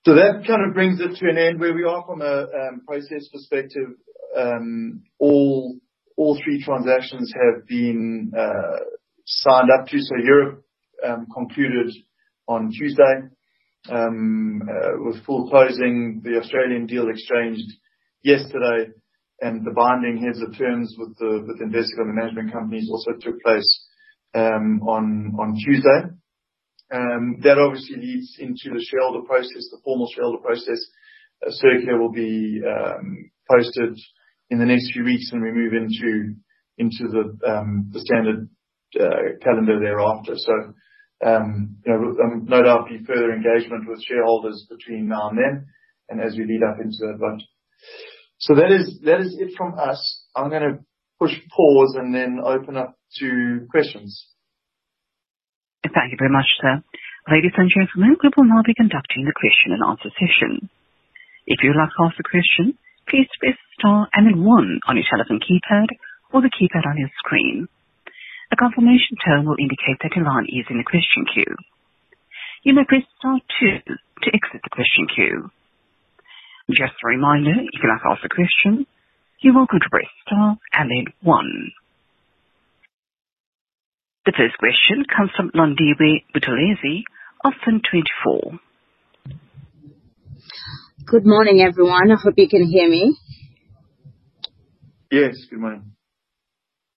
[0.07, 2.46] So that kind of brings it to an end where we are from a
[2.87, 3.88] process perspective.
[4.37, 8.79] Um all three transactions have been uh
[9.27, 9.99] signed up to.
[9.99, 10.64] So Europe
[11.07, 11.92] um concluded
[12.49, 13.29] on Tuesday
[13.90, 14.62] um
[15.05, 16.22] with full closing.
[16.25, 17.70] The Australian deal exchanged
[18.27, 18.91] yesterday,
[19.41, 23.87] and the binding heads of terms with Investec and the management companies also took place
[24.35, 26.11] um, on on Tuesday.
[26.93, 30.79] Um, that obviously leads into the shareholder process, the formal shareholder process.
[31.47, 33.99] A circular will be um, posted
[34.51, 36.33] in the next few weeks, and we move into
[36.79, 38.49] the standard
[38.99, 40.35] uh, calendar thereafter.
[40.37, 40.75] So
[41.25, 45.67] um you know, no doubt be further engagement with shareholders between now and then
[46.09, 47.43] and as we lead up into that vote.
[48.38, 50.01] So that is it from us.
[50.35, 50.85] I'm gonna
[51.18, 54.29] push pause and then open up to questions.
[55.83, 56.83] Thank you very much, sir.
[57.31, 60.68] Ladies and gentlemen, we will now be conducting the question and answer session.
[61.46, 65.07] If you'd like to ask a question, please press star and then one on your
[65.09, 65.94] telephone keypad
[66.33, 67.68] or the keypad on your screen.
[68.53, 71.55] A confirmation tone will indicate that your line is in the question queue.
[72.62, 73.79] You may press star two
[74.22, 75.51] to exit the question queue.
[76.68, 78.87] Just a reminder, if you'd like to ask a question,
[79.40, 81.70] you're welcome to press star and then one.
[84.24, 87.02] The first question comes from Londiwe Buthelezi
[87.44, 88.59] of Fin24.
[91.07, 92.11] Good morning, everyone.
[92.11, 93.16] I hope you can hear me.
[95.12, 95.95] Yes, good morning.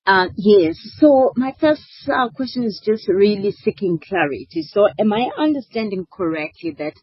[0.10, 0.76] Uh, yes.
[0.98, 4.64] So my first uh, question is just really seeking clarity.
[4.64, 6.94] So am I understanding correctly that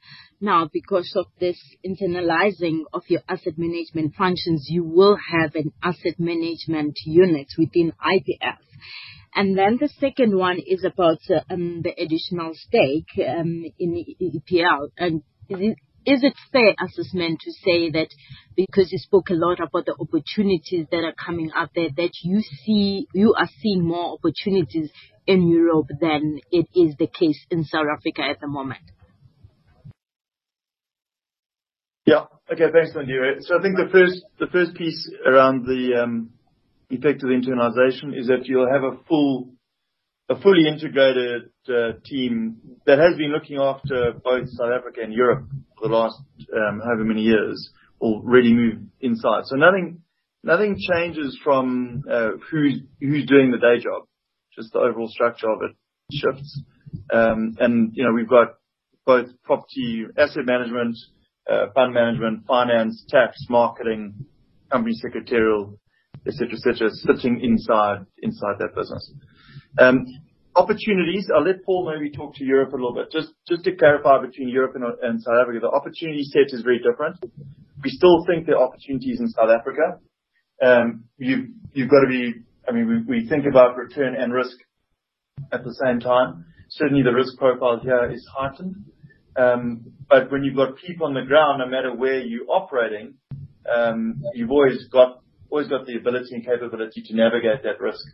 [0.41, 6.19] now because of this internalizing of your asset management functions, you will have an asset
[6.19, 8.59] management unit within IPF?
[9.37, 15.21] And then the second one is about um, the additional stake um, in EPL.
[15.49, 15.77] Is
[16.23, 18.09] it fair assessment to say that
[18.57, 22.41] because you spoke a lot about the opportunities that are coming out there, that you
[22.41, 24.91] see, you are seeing more opportunities
[25.27, 28.81] in Europe than it is the case in South Africa at the moment?
[32.07, 32.27] Yeah.
[32.51, 32.67] Okay.
[32.73, 33.43] Thanks, Londiwe.
[33.51, 36.31] I think the first piece around the um,
[36.89, 43.17] effect of the internalization is that you'll have a fully integrated uh, team that has
[43.19, 45.49] been looking after both South Africa and Europe
[45.89, 46.21] the last
[46.55, 47.71] um, however many years
[48.01, 49.43] will really move inside.
[49.47, 50.03] So nothing
[50.43, 54.05] nothing changes from uh, who's who's doing the day job,
[54.55, 55.77] just the overall structure of it
[56.13, 56.63] shifts.
[57.13, 58.55] Um, and, you know, we've got
[59.05, 60.97] both property asset management,
[61.51, 64.15] uh, fund management, finance, tax, marketing,
[64.71, 65.79] company secretarial,
[66.27, 69.13] et cetera, sitting inside inside that business.
[69.79, 70.07] Um,
[70.57, 73.13] Opportunities, I'll let Paul maybe talk to Europe a little bit.
[73.13, 77.17] Just just to clarify between Europe and South Africa, the opportunity set is very different.
[77.85, 80.01] We still think there are opportunities in South Africa.
[80.63, 82.33] Um you've you've got to be.
[82.67, 84.57] I mean, we we think about return and risk
[85.53, 86.47] at the same time.
[86.71, 88.77] Certainly, the risk profile here is heightened.
[89.37, 93.15] Um but when you've got people on the ground, no matter where you're operating,
[93.71, 98.05] um you've always got always got the ability and capability to navigate that risk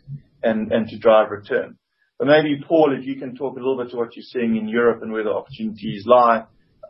[0.42, 1.78] and, and to drive return.
[2.18, 4.68] But maybe, Paul, if you can talk a little bit to what you're seeing in
[4.68, 6.44] Europe and where the opportunities lie.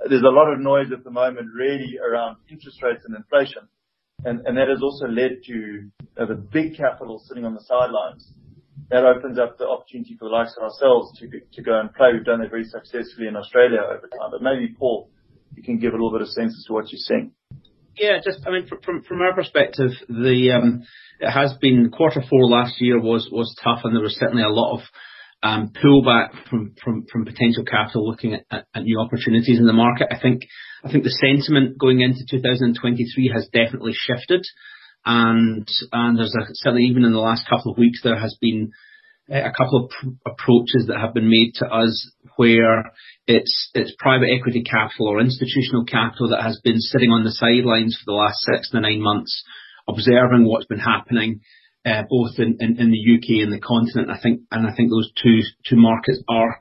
[0.09, 3.69] There's a lot of noise at the moment, really, around interest rates and inflation,
[4.25, 8.33] and that has also led to the big capital sitting on the sidelines.
[8.91, 12.09] That opens up the opportunity for the likes of ourselves to go and play.
[12.13, 14.31] We've done it very successfully in Australia over time.
[14.33, 15.09] But maybe, Paul,
[15.55, 17.33] you can give a little bit of sense as to what you're seeing.
[17.97, 20.83] Yeah, just, I mean, from our perspective, the um
[21.21, 24.75] it has been quarter four last year was tough, and there was certainly a lot
[24.75, 24.81] of
[25.45, 30.07] Um, pullback from from, from potential capital looking at new opportunities in the market.
[30.09, 30.43] I think
[30.85, 34.45] I think the sentiment going into 2023 has definitely shifted,
[35.05, 38.71] and and there's a, certainly, even in the last couple of weeks, there has been
[39.31, 42.93] eh, a couple of approaches that have been made to us, where
[43.27, 47.99] it's it's private equity capital or institutional capital that has been sitting on the sidelines
[47.99, 49.43] for the last six to nine months,
[49.89, 51.41] observing what's been happening
[51.85, 53.41] both in in the U.K.
[53.41, 54.11] and the continent.
[54.11, 56.61] I think and I think those two two markets are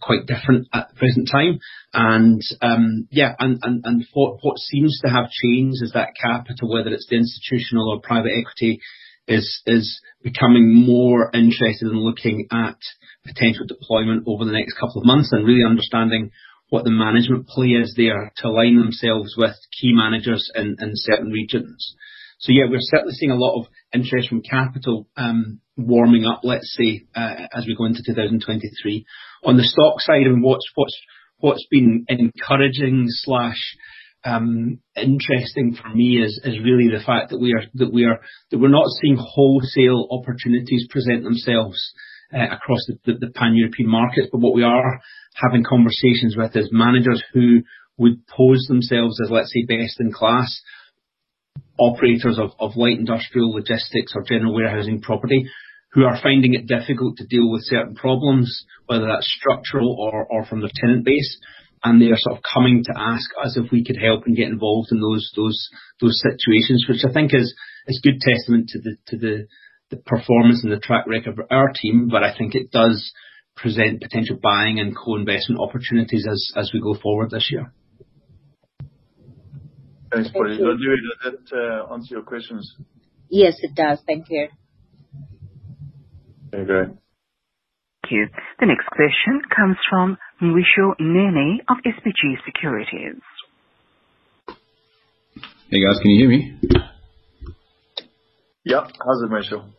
[0.00, 1.58] quite different at the present time.
[1.92, 6.90] And um, yeah, and and, and what seems to have changed is that capital, whether
[6.90, 8.80] it's the institutional or private equity,
[9.26, 12.76] is is becoming more interested in looking at
[13.26, 16.30] potential deployment over the next couple of months, and really understanding
[16.68, 21.30] what the management play is there to align themselves with key managers in, in certain
[21.30, 21.96] regions.
[22.40, 26.74] So yeah, we're certainly seeing a lot of interest from capital um, warming up, let's
[26.76, 29.04] say, uh, as we go into 2023.
[29.44, 30.98] On the stock side, and what's what's
[31.38, 33.60] what's been encouraging slash
[34.24, 38.20] um, interesting for me is is really the fact that we're that we are
[38.50, 41.92] that we're not seeing wholesale opportunities present themselves
[42.32, 44.28] uh, across the pan-European markets.
[44.32, 45.00] But what we are
[45.34, 47.60] having conversations with is managers who
[47.98, 50.62] would pose themselves as, let's say, best in class
[51.80, 55.44] operators of light industrial logistics or general warehousing property,
[55.92, 59.96] who are finding it difficult to deal with certain problems, whether that's structural
[60.30, 61.38] or from their tenant base.
[61.82, 64.48] And they are sort of coming to ask us if we could help and get
[64.48, 65.58] involved in those those
[66.00, 67.54] those situations, which I think is
[67.86, 69.46] is good testament to the to the
[69.90, 72.08] the performance and the track record of our team.
[72.10, 73.12] But I think it does
[73.56, 77.72] present potential buying and co-investment opportunities as as we go forward this year.
[80.12, 80.48] Thanks, Paul.
[80.48, 82.74] Does that uh, answer your questions?
[83.28, 84.00] Yes, it does.
[84.06, 84.48] Thank you.
[86.52, 86.88] Okay, great.
[86.88, 88.26] Thank you.
[88.58, 93.22] The next question comes from Mweisho Nene of SBG Securities.
[95.70, 96.58] Hey, guys, can you hear me?
[98.64, 98.80] Yeah.
[98.80, 99.70] How's it, Mweisho?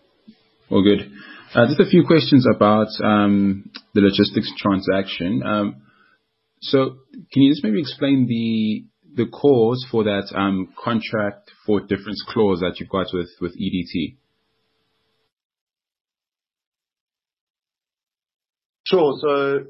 [0.70, 1.12] All good.
[1.54, 5.44] Uh, just a few questions about um, the logistics transaction.
[5.46, 5.82] Um,
[6.62, 6.96] so
[7.34, 8.86] can you just maybe explain the
[9.32, 14.16] cause for that um, contract for difference clause that you've got with with EDT?
[18.86, 19.14] Sure.
[19.22, 19.66] So,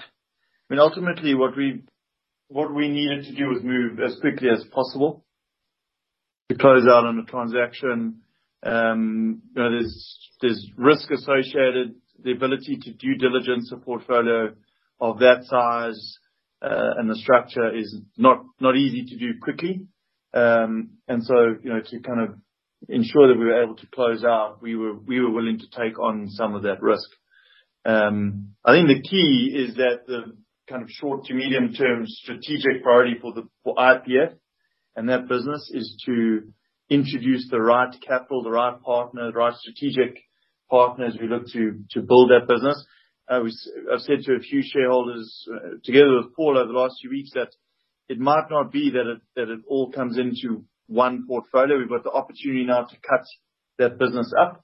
[0.00, 0.04] I
[0.68, 1.82] mean, ultimately, what we
[2.48, 5.24] what we needed to do was move as quickly as possible
[6.48, 8.20] to close out on the transaction.
[8.62, 11.94] Um, You know, there's there's risk associated.
[12.22, 14.54] The ability to due diligence a portfolio
[15.00, 16.18] of that size
[16.98, 19.86] and the structure is not not easy to do quickly.
[20.32, 22.36] Um and so, you know, to kind of
[22.88, 25.98] ensure that we were able to close out, we were we were willing to take
[25.98, 27.08] on some of that risk.
[27.86, 30.36] I think the key is that the
[30.68, 34.34] kind of short to medium-term strategic priority for the for IPF
[34.96, 36.52] and that business is to
[36.88, 40.18] introduce the right capital, the right partner, the right strategic
[40.70, 42.84] partner, as we look to to build that business.
[43.28, 47.30] I've said to a few shareholders, uh, together with Paul over the last few weeks,
[47.34, 47.48] that
[48.08, 51.78] it might not be that it all comes into one portfolio.
[51.78, 53.24] We've got the opportunity now to cut
[53.78, 54.62] that business up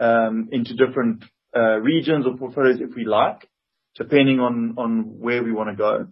[0.00, 1.24] um, into different
[1.56, 3.48] uh, regions or portfolios, if we like,
[3.96, 6.08] depending on where we wanna go.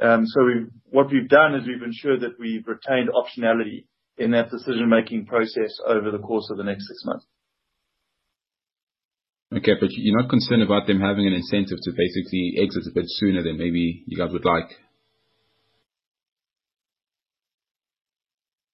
[0.00, 0.40] Um, so
[0.86, 3.84] what we've done is we've ensured that we've retained optionality
[4.16, 7.26] in that decision-making process over the course of the next six months.
[9.52, 13.06] Okay, but you're not concerned about them having an incentive to basically exit a bit
[13.08, 14.70] sooner than maybe you guys would like?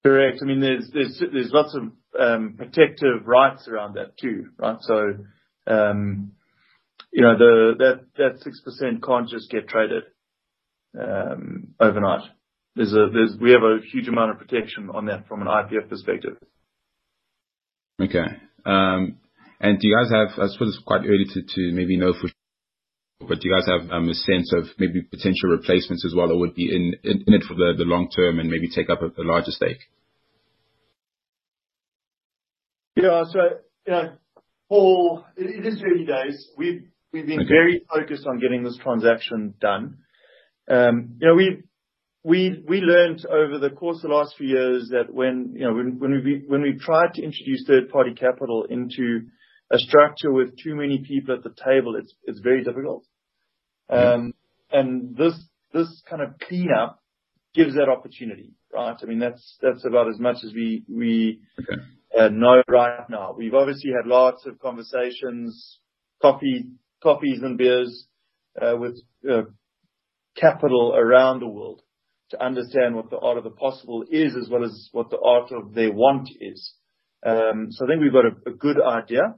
[0.05, 0.39] Correct.
[0.43, 4.77] I mean, there's lots of um, protective rights around that too, right?
[4.83, 5.15] So,
[5.67, 6.33] um,
[7.11, 10.05] you know, that 6% can't just get traded
[11.01, 12.29] um, overnight.
[12.77, 16.37] We have a huge amount of protection on that from an IPF perspective.
[18.01, 18.27] Okay.
[18.67, 19.17] And
[19.61, 20.39] do you guys have...
[20.39, 23.91] I suppose it's quite early to maybe know for sure, but do you guys have
[23.91, 27.45] um, a sense of maybe potential replacements as well that would be in in it
[27.45, 29.81] for the long term and maybe take up a larger stake?
[32.97, 33.25] Yeah.
[33.25, 33.41] So,
[33.87, 34.13] you know,
[34.69, 36.49] Paul, it is early days.
[36.57, 36.83] We've
[37.13, 39.99] we've been very focused on getting this transaction done.
[40.69, 41.63] Um, you know, we
[42.25, 45.75] we we learned over the course of the last few years that when you know
[45.75, 49.27] when we've tried to introduce third-party capital into
[49.71, 53.05] a structure with too many people at the table, it's it's very difficult.
[53.89, 54.35] Um,
[54.71, 55.35] and this
[55.73, 57.01] this kind of cleanup
[57.55, 58.97] gives that opportunity, right?
[59.01, 61.41] I mean, that's that's about as much as we we
[62.15, 63.35] know right now.
[63.37, 65.79] We've obviously had lots of conversations,
[66.23, 66.67] coffee,
[67.03, 68.07] coffees and beers,
[68.61, 69.01] with
[70.37, 71.83] capital around the world
[72.31, 75.53] to understand what the art of the possible is, as well as what the art
[75.53, 76.75] of their want is.
[77.25, 79.35] Um, so I think we've got a good idea.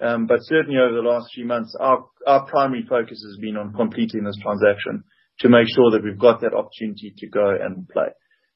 [0.00, 4.38] Certainly over the last few months, our our primary focus has been on completing this
[4.42, 5.04] transaction
[5.40, 8.10] to make sure that we've got that opportunity to go and play.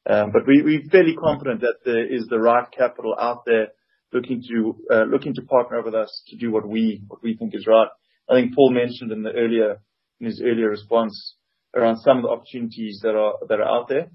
[0.09, 3.69] Um but we're fairly confident that there is the right capital out there
[4.13, 7.55] looking to uh looking to partner with us to do what we what we think
[7.55, 7.89] is right.
[8.29, 9.81] I think Paul mentioned in the earlier
[10.21, 11.37] in his earlier response
[11.75, 14.09] around some of the opportunities that are that are out there,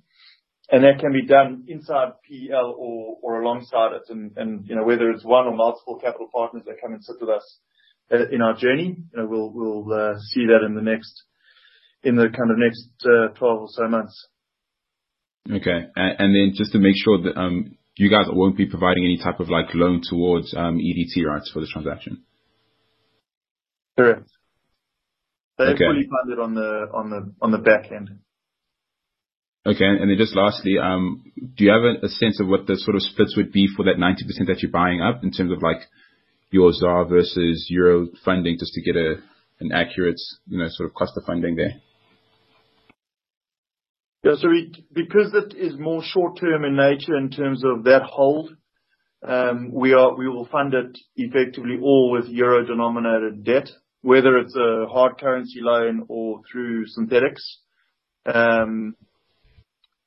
[0.72, 4.03] and that can be done inside PEL or alongside it.
[4.09, 7.30] And you know, whether it's one or multiple capital partners that come and sit with
[7.30, 7.59] us
[8.32, 11.24] in our journey, you know, we'll we'll uh see that in the next
[12.03, 14.28] in the kind of next 12 or so months.
[15.51, 15.86] Okay.
[15.95, 19.41] And then just to make sure that um you guys won't be providing any type
[19.41, 22.24] of like loan towards um EDT rights for this transaction?
[23.97, 24.30] Correct.
[25.59, 25.78] Okay.
[25.78, 28.19] They're fully funded on the on the on the back end.
[29.66, 29.86] Okay.
[29.86, 31.24] And then just lastly, um,
[31.55, 33.97] do you have a sense of what the sort of splits would be for that
[33.97, 35.82] 90% that you're buying up in terms of like
[36.49, 39.16] your ZAR versus euro funding, just to get a
[39.59, 41.74] an accurate, you know, sort of cost of funding there?
[44.24, 44.34] Yeah.
[44.38, 48.55] So we, because it is more short-term in nature in terms of that hold,
[49.24, 53.70] um, we will fund it effectively all with euro-denominated debt,
[54.01, 57.59] whether it's a hard currency loan or through synthetics.
[58.26, 58.95] Um,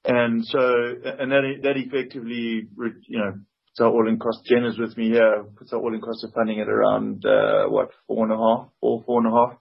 [0.05, 2.69] And so, and that that effectively,
[3.09, 3.33] you know,
[3.75, 4.45] puts our all-in cost.
[4.45, 7.67] Jen is with me here, puts our all-in cost of funding at around uh,
[8.11, 9.59] 4.5%.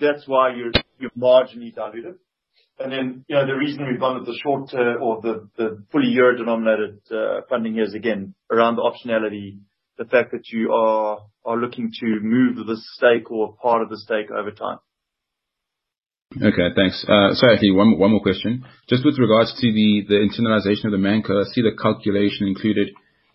[0.00, 0.72] That's why you're
[1.16, 2.16] marginally diluted.
[2.78, 5.82] And then, you know, the reason we've gone with the short-term uh, or the the
[5.90, 9.60] fully euro-denominated uh, funding here is again around the optionality,
[9.96, 13.98] the fact that you are are looking to move the stake or part of the
[13.98, 14.78] stake over time.
[16.42, 17.04] Okay, thanks.
[17.08, 18.64] Uh, Sorry, actually one one more question.
[18.88, 22.90] Just with regards to the the internalization of the ManCo, I see the calculation included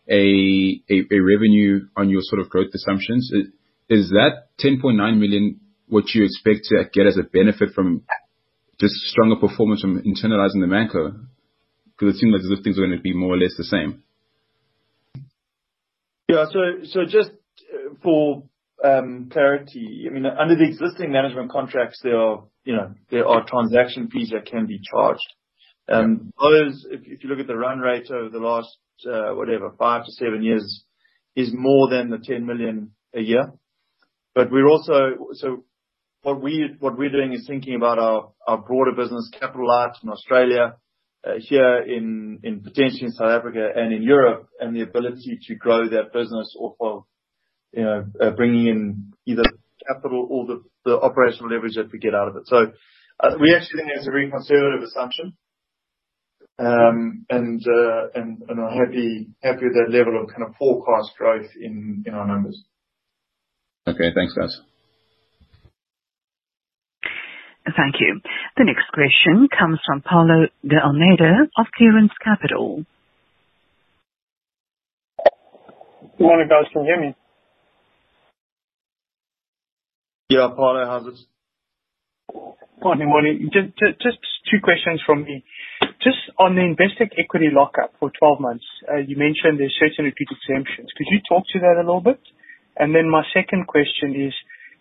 [0.08, 3.32] a a a revenue on your sort of growth assumptions.
[3.90, 8.04] Is that 10.9 million what you expect to get as a benefit from
[8.80, 11.26] just stronger performance from internalizing the ManCo?
[11.98, 14.04] Because it seems like those things are gonna be more or less the same.
[16.30, 16.46] Yeah.
[16.52, 17.32] So, so just
[18.04, 18.44] for
[18.84, 23.46] Um, clarity, I mean, under the existing management contracts, there are, you know, there are
[23.46, 25.28] transaction fees that can be charged.
[25.92, 28.76] Um those, if you look at the run rate over the last,
[29.06, 30.86] uh, whatever, five to seven years,
[31.36, 33.52] is more than the 10 million a year.
[34.34, 34.94] But we're also
[35.34, 35.64] so
[36.24, 40.76] what we're doing is thinking about our our broader business capital light in Australia,
[41.26, 45.56] uh, here in in potentially in South Africa and in Europe, and the ability to
[45.56, 47.04] grow that business off of,
[47.74, 48.06] you know,
[48.36, 49.44] bringing in either
[49.88, 52.44] capital or the operational leverage that we get out of it.
[52.48, 52.72] So,
[53.40, 55.34] we actually think that's a very conservative assumption.
[56.60, 61.50] Um and uh and are happy happy with that level of kind of forecast growth
[61.60, 62.62] in our numbers.
[63.88, 64.12] Okay.
[64.14, 64.60] Thanks, guys.
[67.66, 68.20] Thank you.
[68.58, 72.86] The next question comes from Paulo de Almeida of Clearance Capital.
[76.18, 76.66] Good morning, guys.
[76.74, 77.16] Can you hear me?
[80.32, 80.88] Yeah, Paulo.
[80.88, 81.20] How's it?
[82.80, 83.10] Morning.
[83.12, 83.52] morning.
[83.52, 84.18] Just
[84.48, 85.44] two questions from me.
[86.00, 90.32] Just on the Investec equity lockup for 12 months, uh, you mentioned there's certain repeat
[90.32, 90.88] exemptions.
[90.96, 92.24] Could you talk to that a little bit?
[92.80, 94.32] And then my second question is,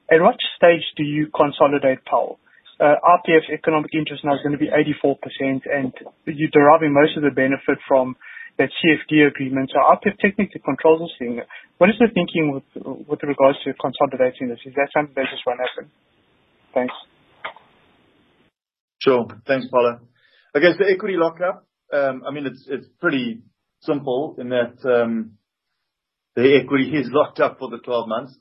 [0.07, 2.39] at what stage do you consolidate PEL?
[2.79, 5.91] Uh, IPF economic interest now is gonna be 84%, and
[6.31, 8.15] you're deriving most of the benefit from
[8.61, 9.73] that CFD agreement.
[9.75, 11.41] IPF technically controls this thing.
[11.79, 12.69] What is the thinking with
[13.09, 14.61] with regards to consolidating this?
[14.67, 15.91] Is that something that just won't happen?
[16.75, 16.95] Thanks.
[19.01, 19.27] Sure.
[19.47, 20.01] Thanks, Paulo.
[20.55, 23.43] I guess the equity lockup, um, I mean, it's it's pretty
[23.81, 25.39] simple in that um,
[26.37, 28.37] the equity is locked up for the 12 months.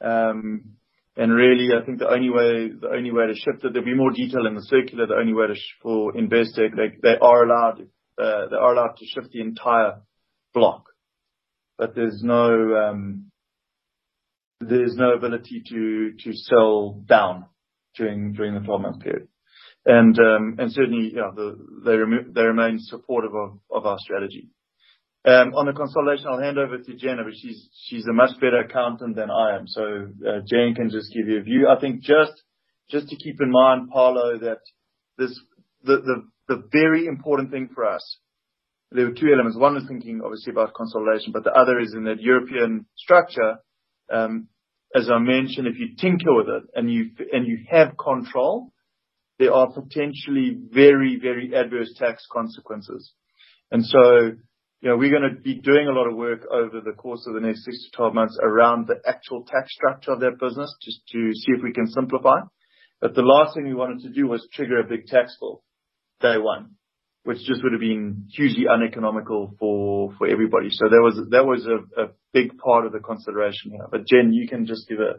[0.00, 0.76] Um,
[1.16, 3.94] and really, I think the only way the only way to shift it, there'll be
[3.94, 5.44] more detail in the circular, the only way
[5.82, 6.70] for Investec,
[7.02, 7.86] they are allowed
[8.20, 10.00] to shift the entire
[10.54, 10.86] block.
[11.78, 13.30] But there's no um
[14.60, 17.46] there's no ability to sell down
[17.96, 19.28] during during the 12-month period.
[19.86, 21.14] And um and certainly,
[21.84, 21.96] they
[22.34, 24.50] they remain supportive of our strategy.
[25.26, 27.18] On the consolidation, I'll hand over to Jen.
[27.24, 29.66] But she's she's a much better accountant than I am.
[29.66, 31.68] So uh Jen can just give you a view.
[31.68, 32.32] I think just
[32.90, 34.58] just to keep in mind, Paulo, that
[35.16, 35.38] this
[35.84, 38.18] the very important thing for us,
[38.92, 39.56] there were two elements.
[39.56, 43.58] One is thinking obviously about consolidation, but the other is in that European structure,
[44.12, 44.48] um,
[44.94, 48.72] as I mentioned, if you tinker with it and you and you have control,
[49.38, 53.12] there are potentially very very adverse tax consequences.
[53.70, 54.32] And so,
[54.80, 57.34] you know, we're going to be doing a lot of work over the course of
[57.34, 61.06] the next six to 12 months around the actual tax structure of that business, just
[61.12, 62.40] to see if we can simplify.
[63.00, 65.62] But the last thing we wanted to do was trigger a big tax bill
[66.20, 66.76] day one,
[67.24, 70.70] which just would have been hugely uneconomical for for everybody.
[70.70, 73.86] So that was that was a a big part of the consideration here.
[73.90, 75.14] But Jen, you can just give a,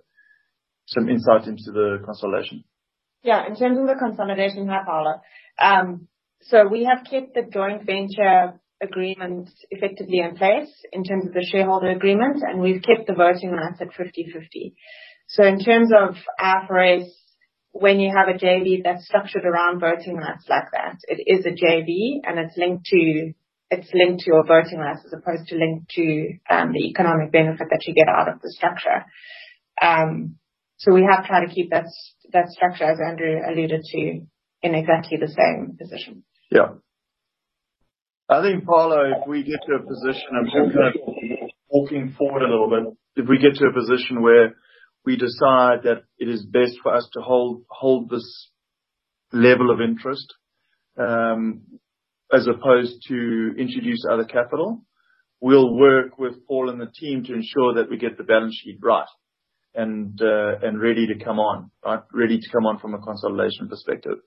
[0.87, 2.63] some insight into the consolidation.
[3.23, 3.45] Yeah.
[3.47, 5.21] In terms of the consolidation, hi, Paula.
[5.59, 6.07] Um,
[6.43, 11.45] so We have kept the joint venture agreement effectively in place in terms of the
[11.51, 14.73] shareholder agreement, and we've kept the voting rights at 50/50.
[15.27, 17.07] So In terms of IFRS,
[17.71, 21.49] when you have a JV that's structured around voting rights like that, it is a
[21.49, 23.33] JV, and it's linked to
[23.71, 27.87] it's linked to your voting rights as opposed to linked to the economic benefit that
[27.87, 29.05] you get out of the structure.
[29.81, 30.35] Um,
[30.75, 31.85] so we have tried to keep that
[32.33, 34.21] that structure, as Andrew alluded to,
[34.61, 36.23] in exactly the same position.
[36.49, 36.79] Yeah.
[38.29, 42.43] I think, Paulo, if we get to a position, I'm just kind of walking forward
[42.43, 43.23] a little bit.
[43.23, 44.55] If we get to a position where
[45.05, 48.49] we decide that it is best for us to hold hold this
[49.33, 50.33] level of interest,
[50.97, 51.61] um
[52.33, 54.85] as opposed to introduce other capital,
[55.41, 58.79] we'll work with Paul and the team to ensure that we get the balance sheet
[58.81, 59.07] right
[59.75, 61.71] and uh and ready to come on.
[61.85, 62.01] Right?
[62.13, 64.19] Ready to come on from a consolidation perspective.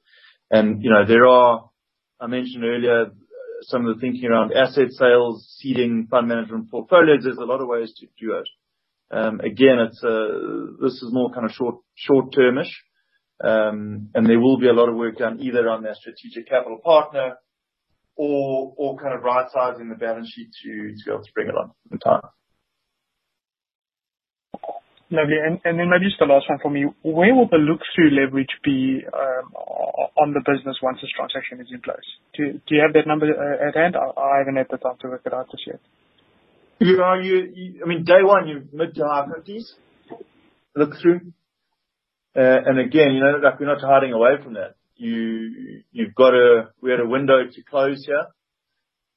[0.51, 1.71] And, you know, there are,
[2.21, 3.07] I mentioned earlier
[3.63, 7.25] some of the thinking around asset sales, seeding fund management portfolios.
[7.25, 8.47] There's a lot of ways to do it.
[9.15, 11.53] Um, again, it's uh this is more kind of
[11.95, 12.73] short-termish.
[13.43, 16.79] Um, and there will be a lot of work done either on their strategic capital
[16.85, 17.37] partner
[18.17, 21.73] or or kind of right-sizing the balance sheet to be able to bring it on
[21.91, 22.23] in time.
[25.11, 25.37] Lovely.
[25.65, 26.87] And then maybe just the last one for me.
[27.03, 29.53] Where will the look-through leverage be um,
[30.17, 32.09] on the business once this transaction is in place?
[32.35, 33.95] Do Do you have that number uh, at hand?
[33.97, 35.81] I haven't had the time to work it out just yet.
[36.81, 39.65] Day one, you're mid to high 50s
[40.77, 41.33] look-through.
[42.37, 44.75] Uh, and again, you know, like, we're not hiding away from that.
[44.97, 46.69] You've got to.
[46.81, 48.27] We had a window to close here.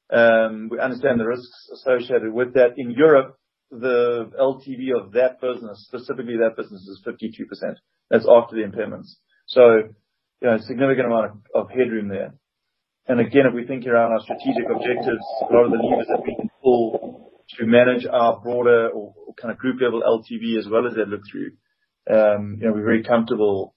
[0.10, 2.78] Um, we understand the risks associated with that.
[2.78, 3.38] In Europe,
[3.72, 7.76] the LTV of that business, specifically that business, is 52%.
[8.10, 9.16] That's after the impairments.
[9.48, 9.94] So,
[10.42, 12.34] you know, a significant amount of headroom there.
[13.08, 16.22] And again, if we think around our strategic objectives, a lot of the levers that
[16.26, 17.27] we can pull
[17.58, 21.52] to manage our broader or kind of group level LTV as well as that look-through,
[22.10, 23.74] Um you know we're very comfortable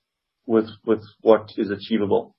[0.46, 2.34] with with what is achievable.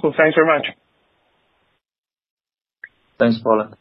[0.00, 0.14] Cool.
[0.16, 0.66] Thanks very much.
[3.18, 3.72] Thanks, Paulo.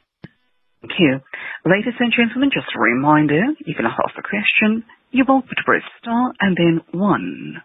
[0.82, 1.20] Thank you.
[1.66, 4.86] Ladies and gentlemen, just a reminder, if you can ask a question.
[5.12, 7.62] You're welcome to press star and then one.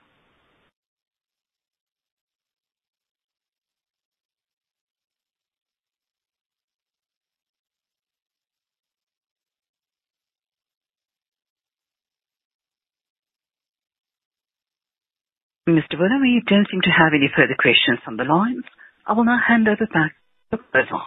[15.69, 15.99] Mr.
[15.99, 18.65] Willem, we don't seem to have any further questions on the lines.
[19.07, 20.15] I will now hand over back
[20.51, 21.03] to Wessels.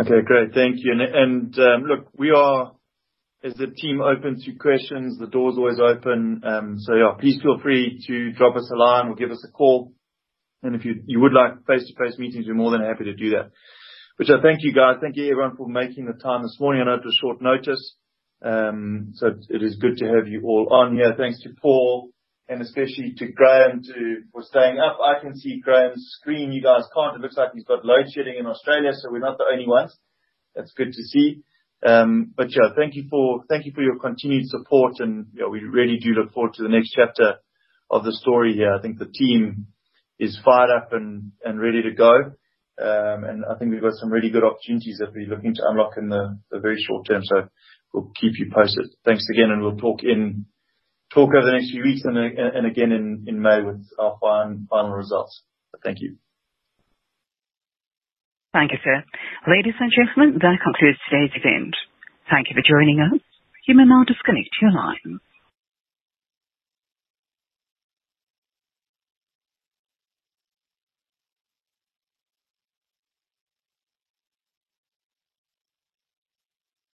[0.00, 0.52] Okay, great.
[0.54, 0.92] Thank you.
[0.92, 2.72] And um look, we are,
[3.44, 5.18] as a team, open to questions.
[5.18, 6.42] The door's always open.
[6.44, 9.52] Um so yeah, please feel free to drop us a line or give us a
[9.52, 9.92] call.
[10.62, 13.50] And if you you would like face-to-face meetings, we're more than happy to do that.
[14.16, 14.96] Which I thank you, guys.
[15.00, 16.80] Thank you, everyone, for making the time this morning.
[16.82, 17.94] I know it was short notice.
[18.42, 21.14] It is good to have you all on here.
[21.16, 22.10] Thanks to Paul
[22.48, 23.82] and especially to Graham
[24.32, 24.98] for staying up.
[25.00, 26.52] I can see Graham's screen.
[26.52, 27.16] You guys can't.
[27.16, 29.96] It looks like he's got load shedding in Australia, so we're not the only ones.
[30.54, 31.42] That's good to see.
[31.86, 35.98] Um but yeah, thank you for thank you for your continued support and we really
[35.98, 37.34] do look forward to the next chapter
[37.90, 38.72] of the story here.
[38.72, 39.66] I think the team
[40.18, 42.12] is fired up and ready to go.
[42.80, 45.98] Um and I think we've got some really good opportunities that we're looking to unlock
[45.98, 47.22] in the very short term.
[47.96, 48.84] We'll keep you posted.
[49.04, 53.88] Thanks again, and we'll talk over the next few weeks and again in May with
[53.98, 55.42] our final results.
[55.82, 56.16] Thank you.
[58.52, 59.02] Thank you, sir.
[59.48, 61.74] Ladies and gentlemen, that concludes today's event.
[62.30, 63.20] Thank you for joining us.
[63.66, 65.20] You may now disconnect your line.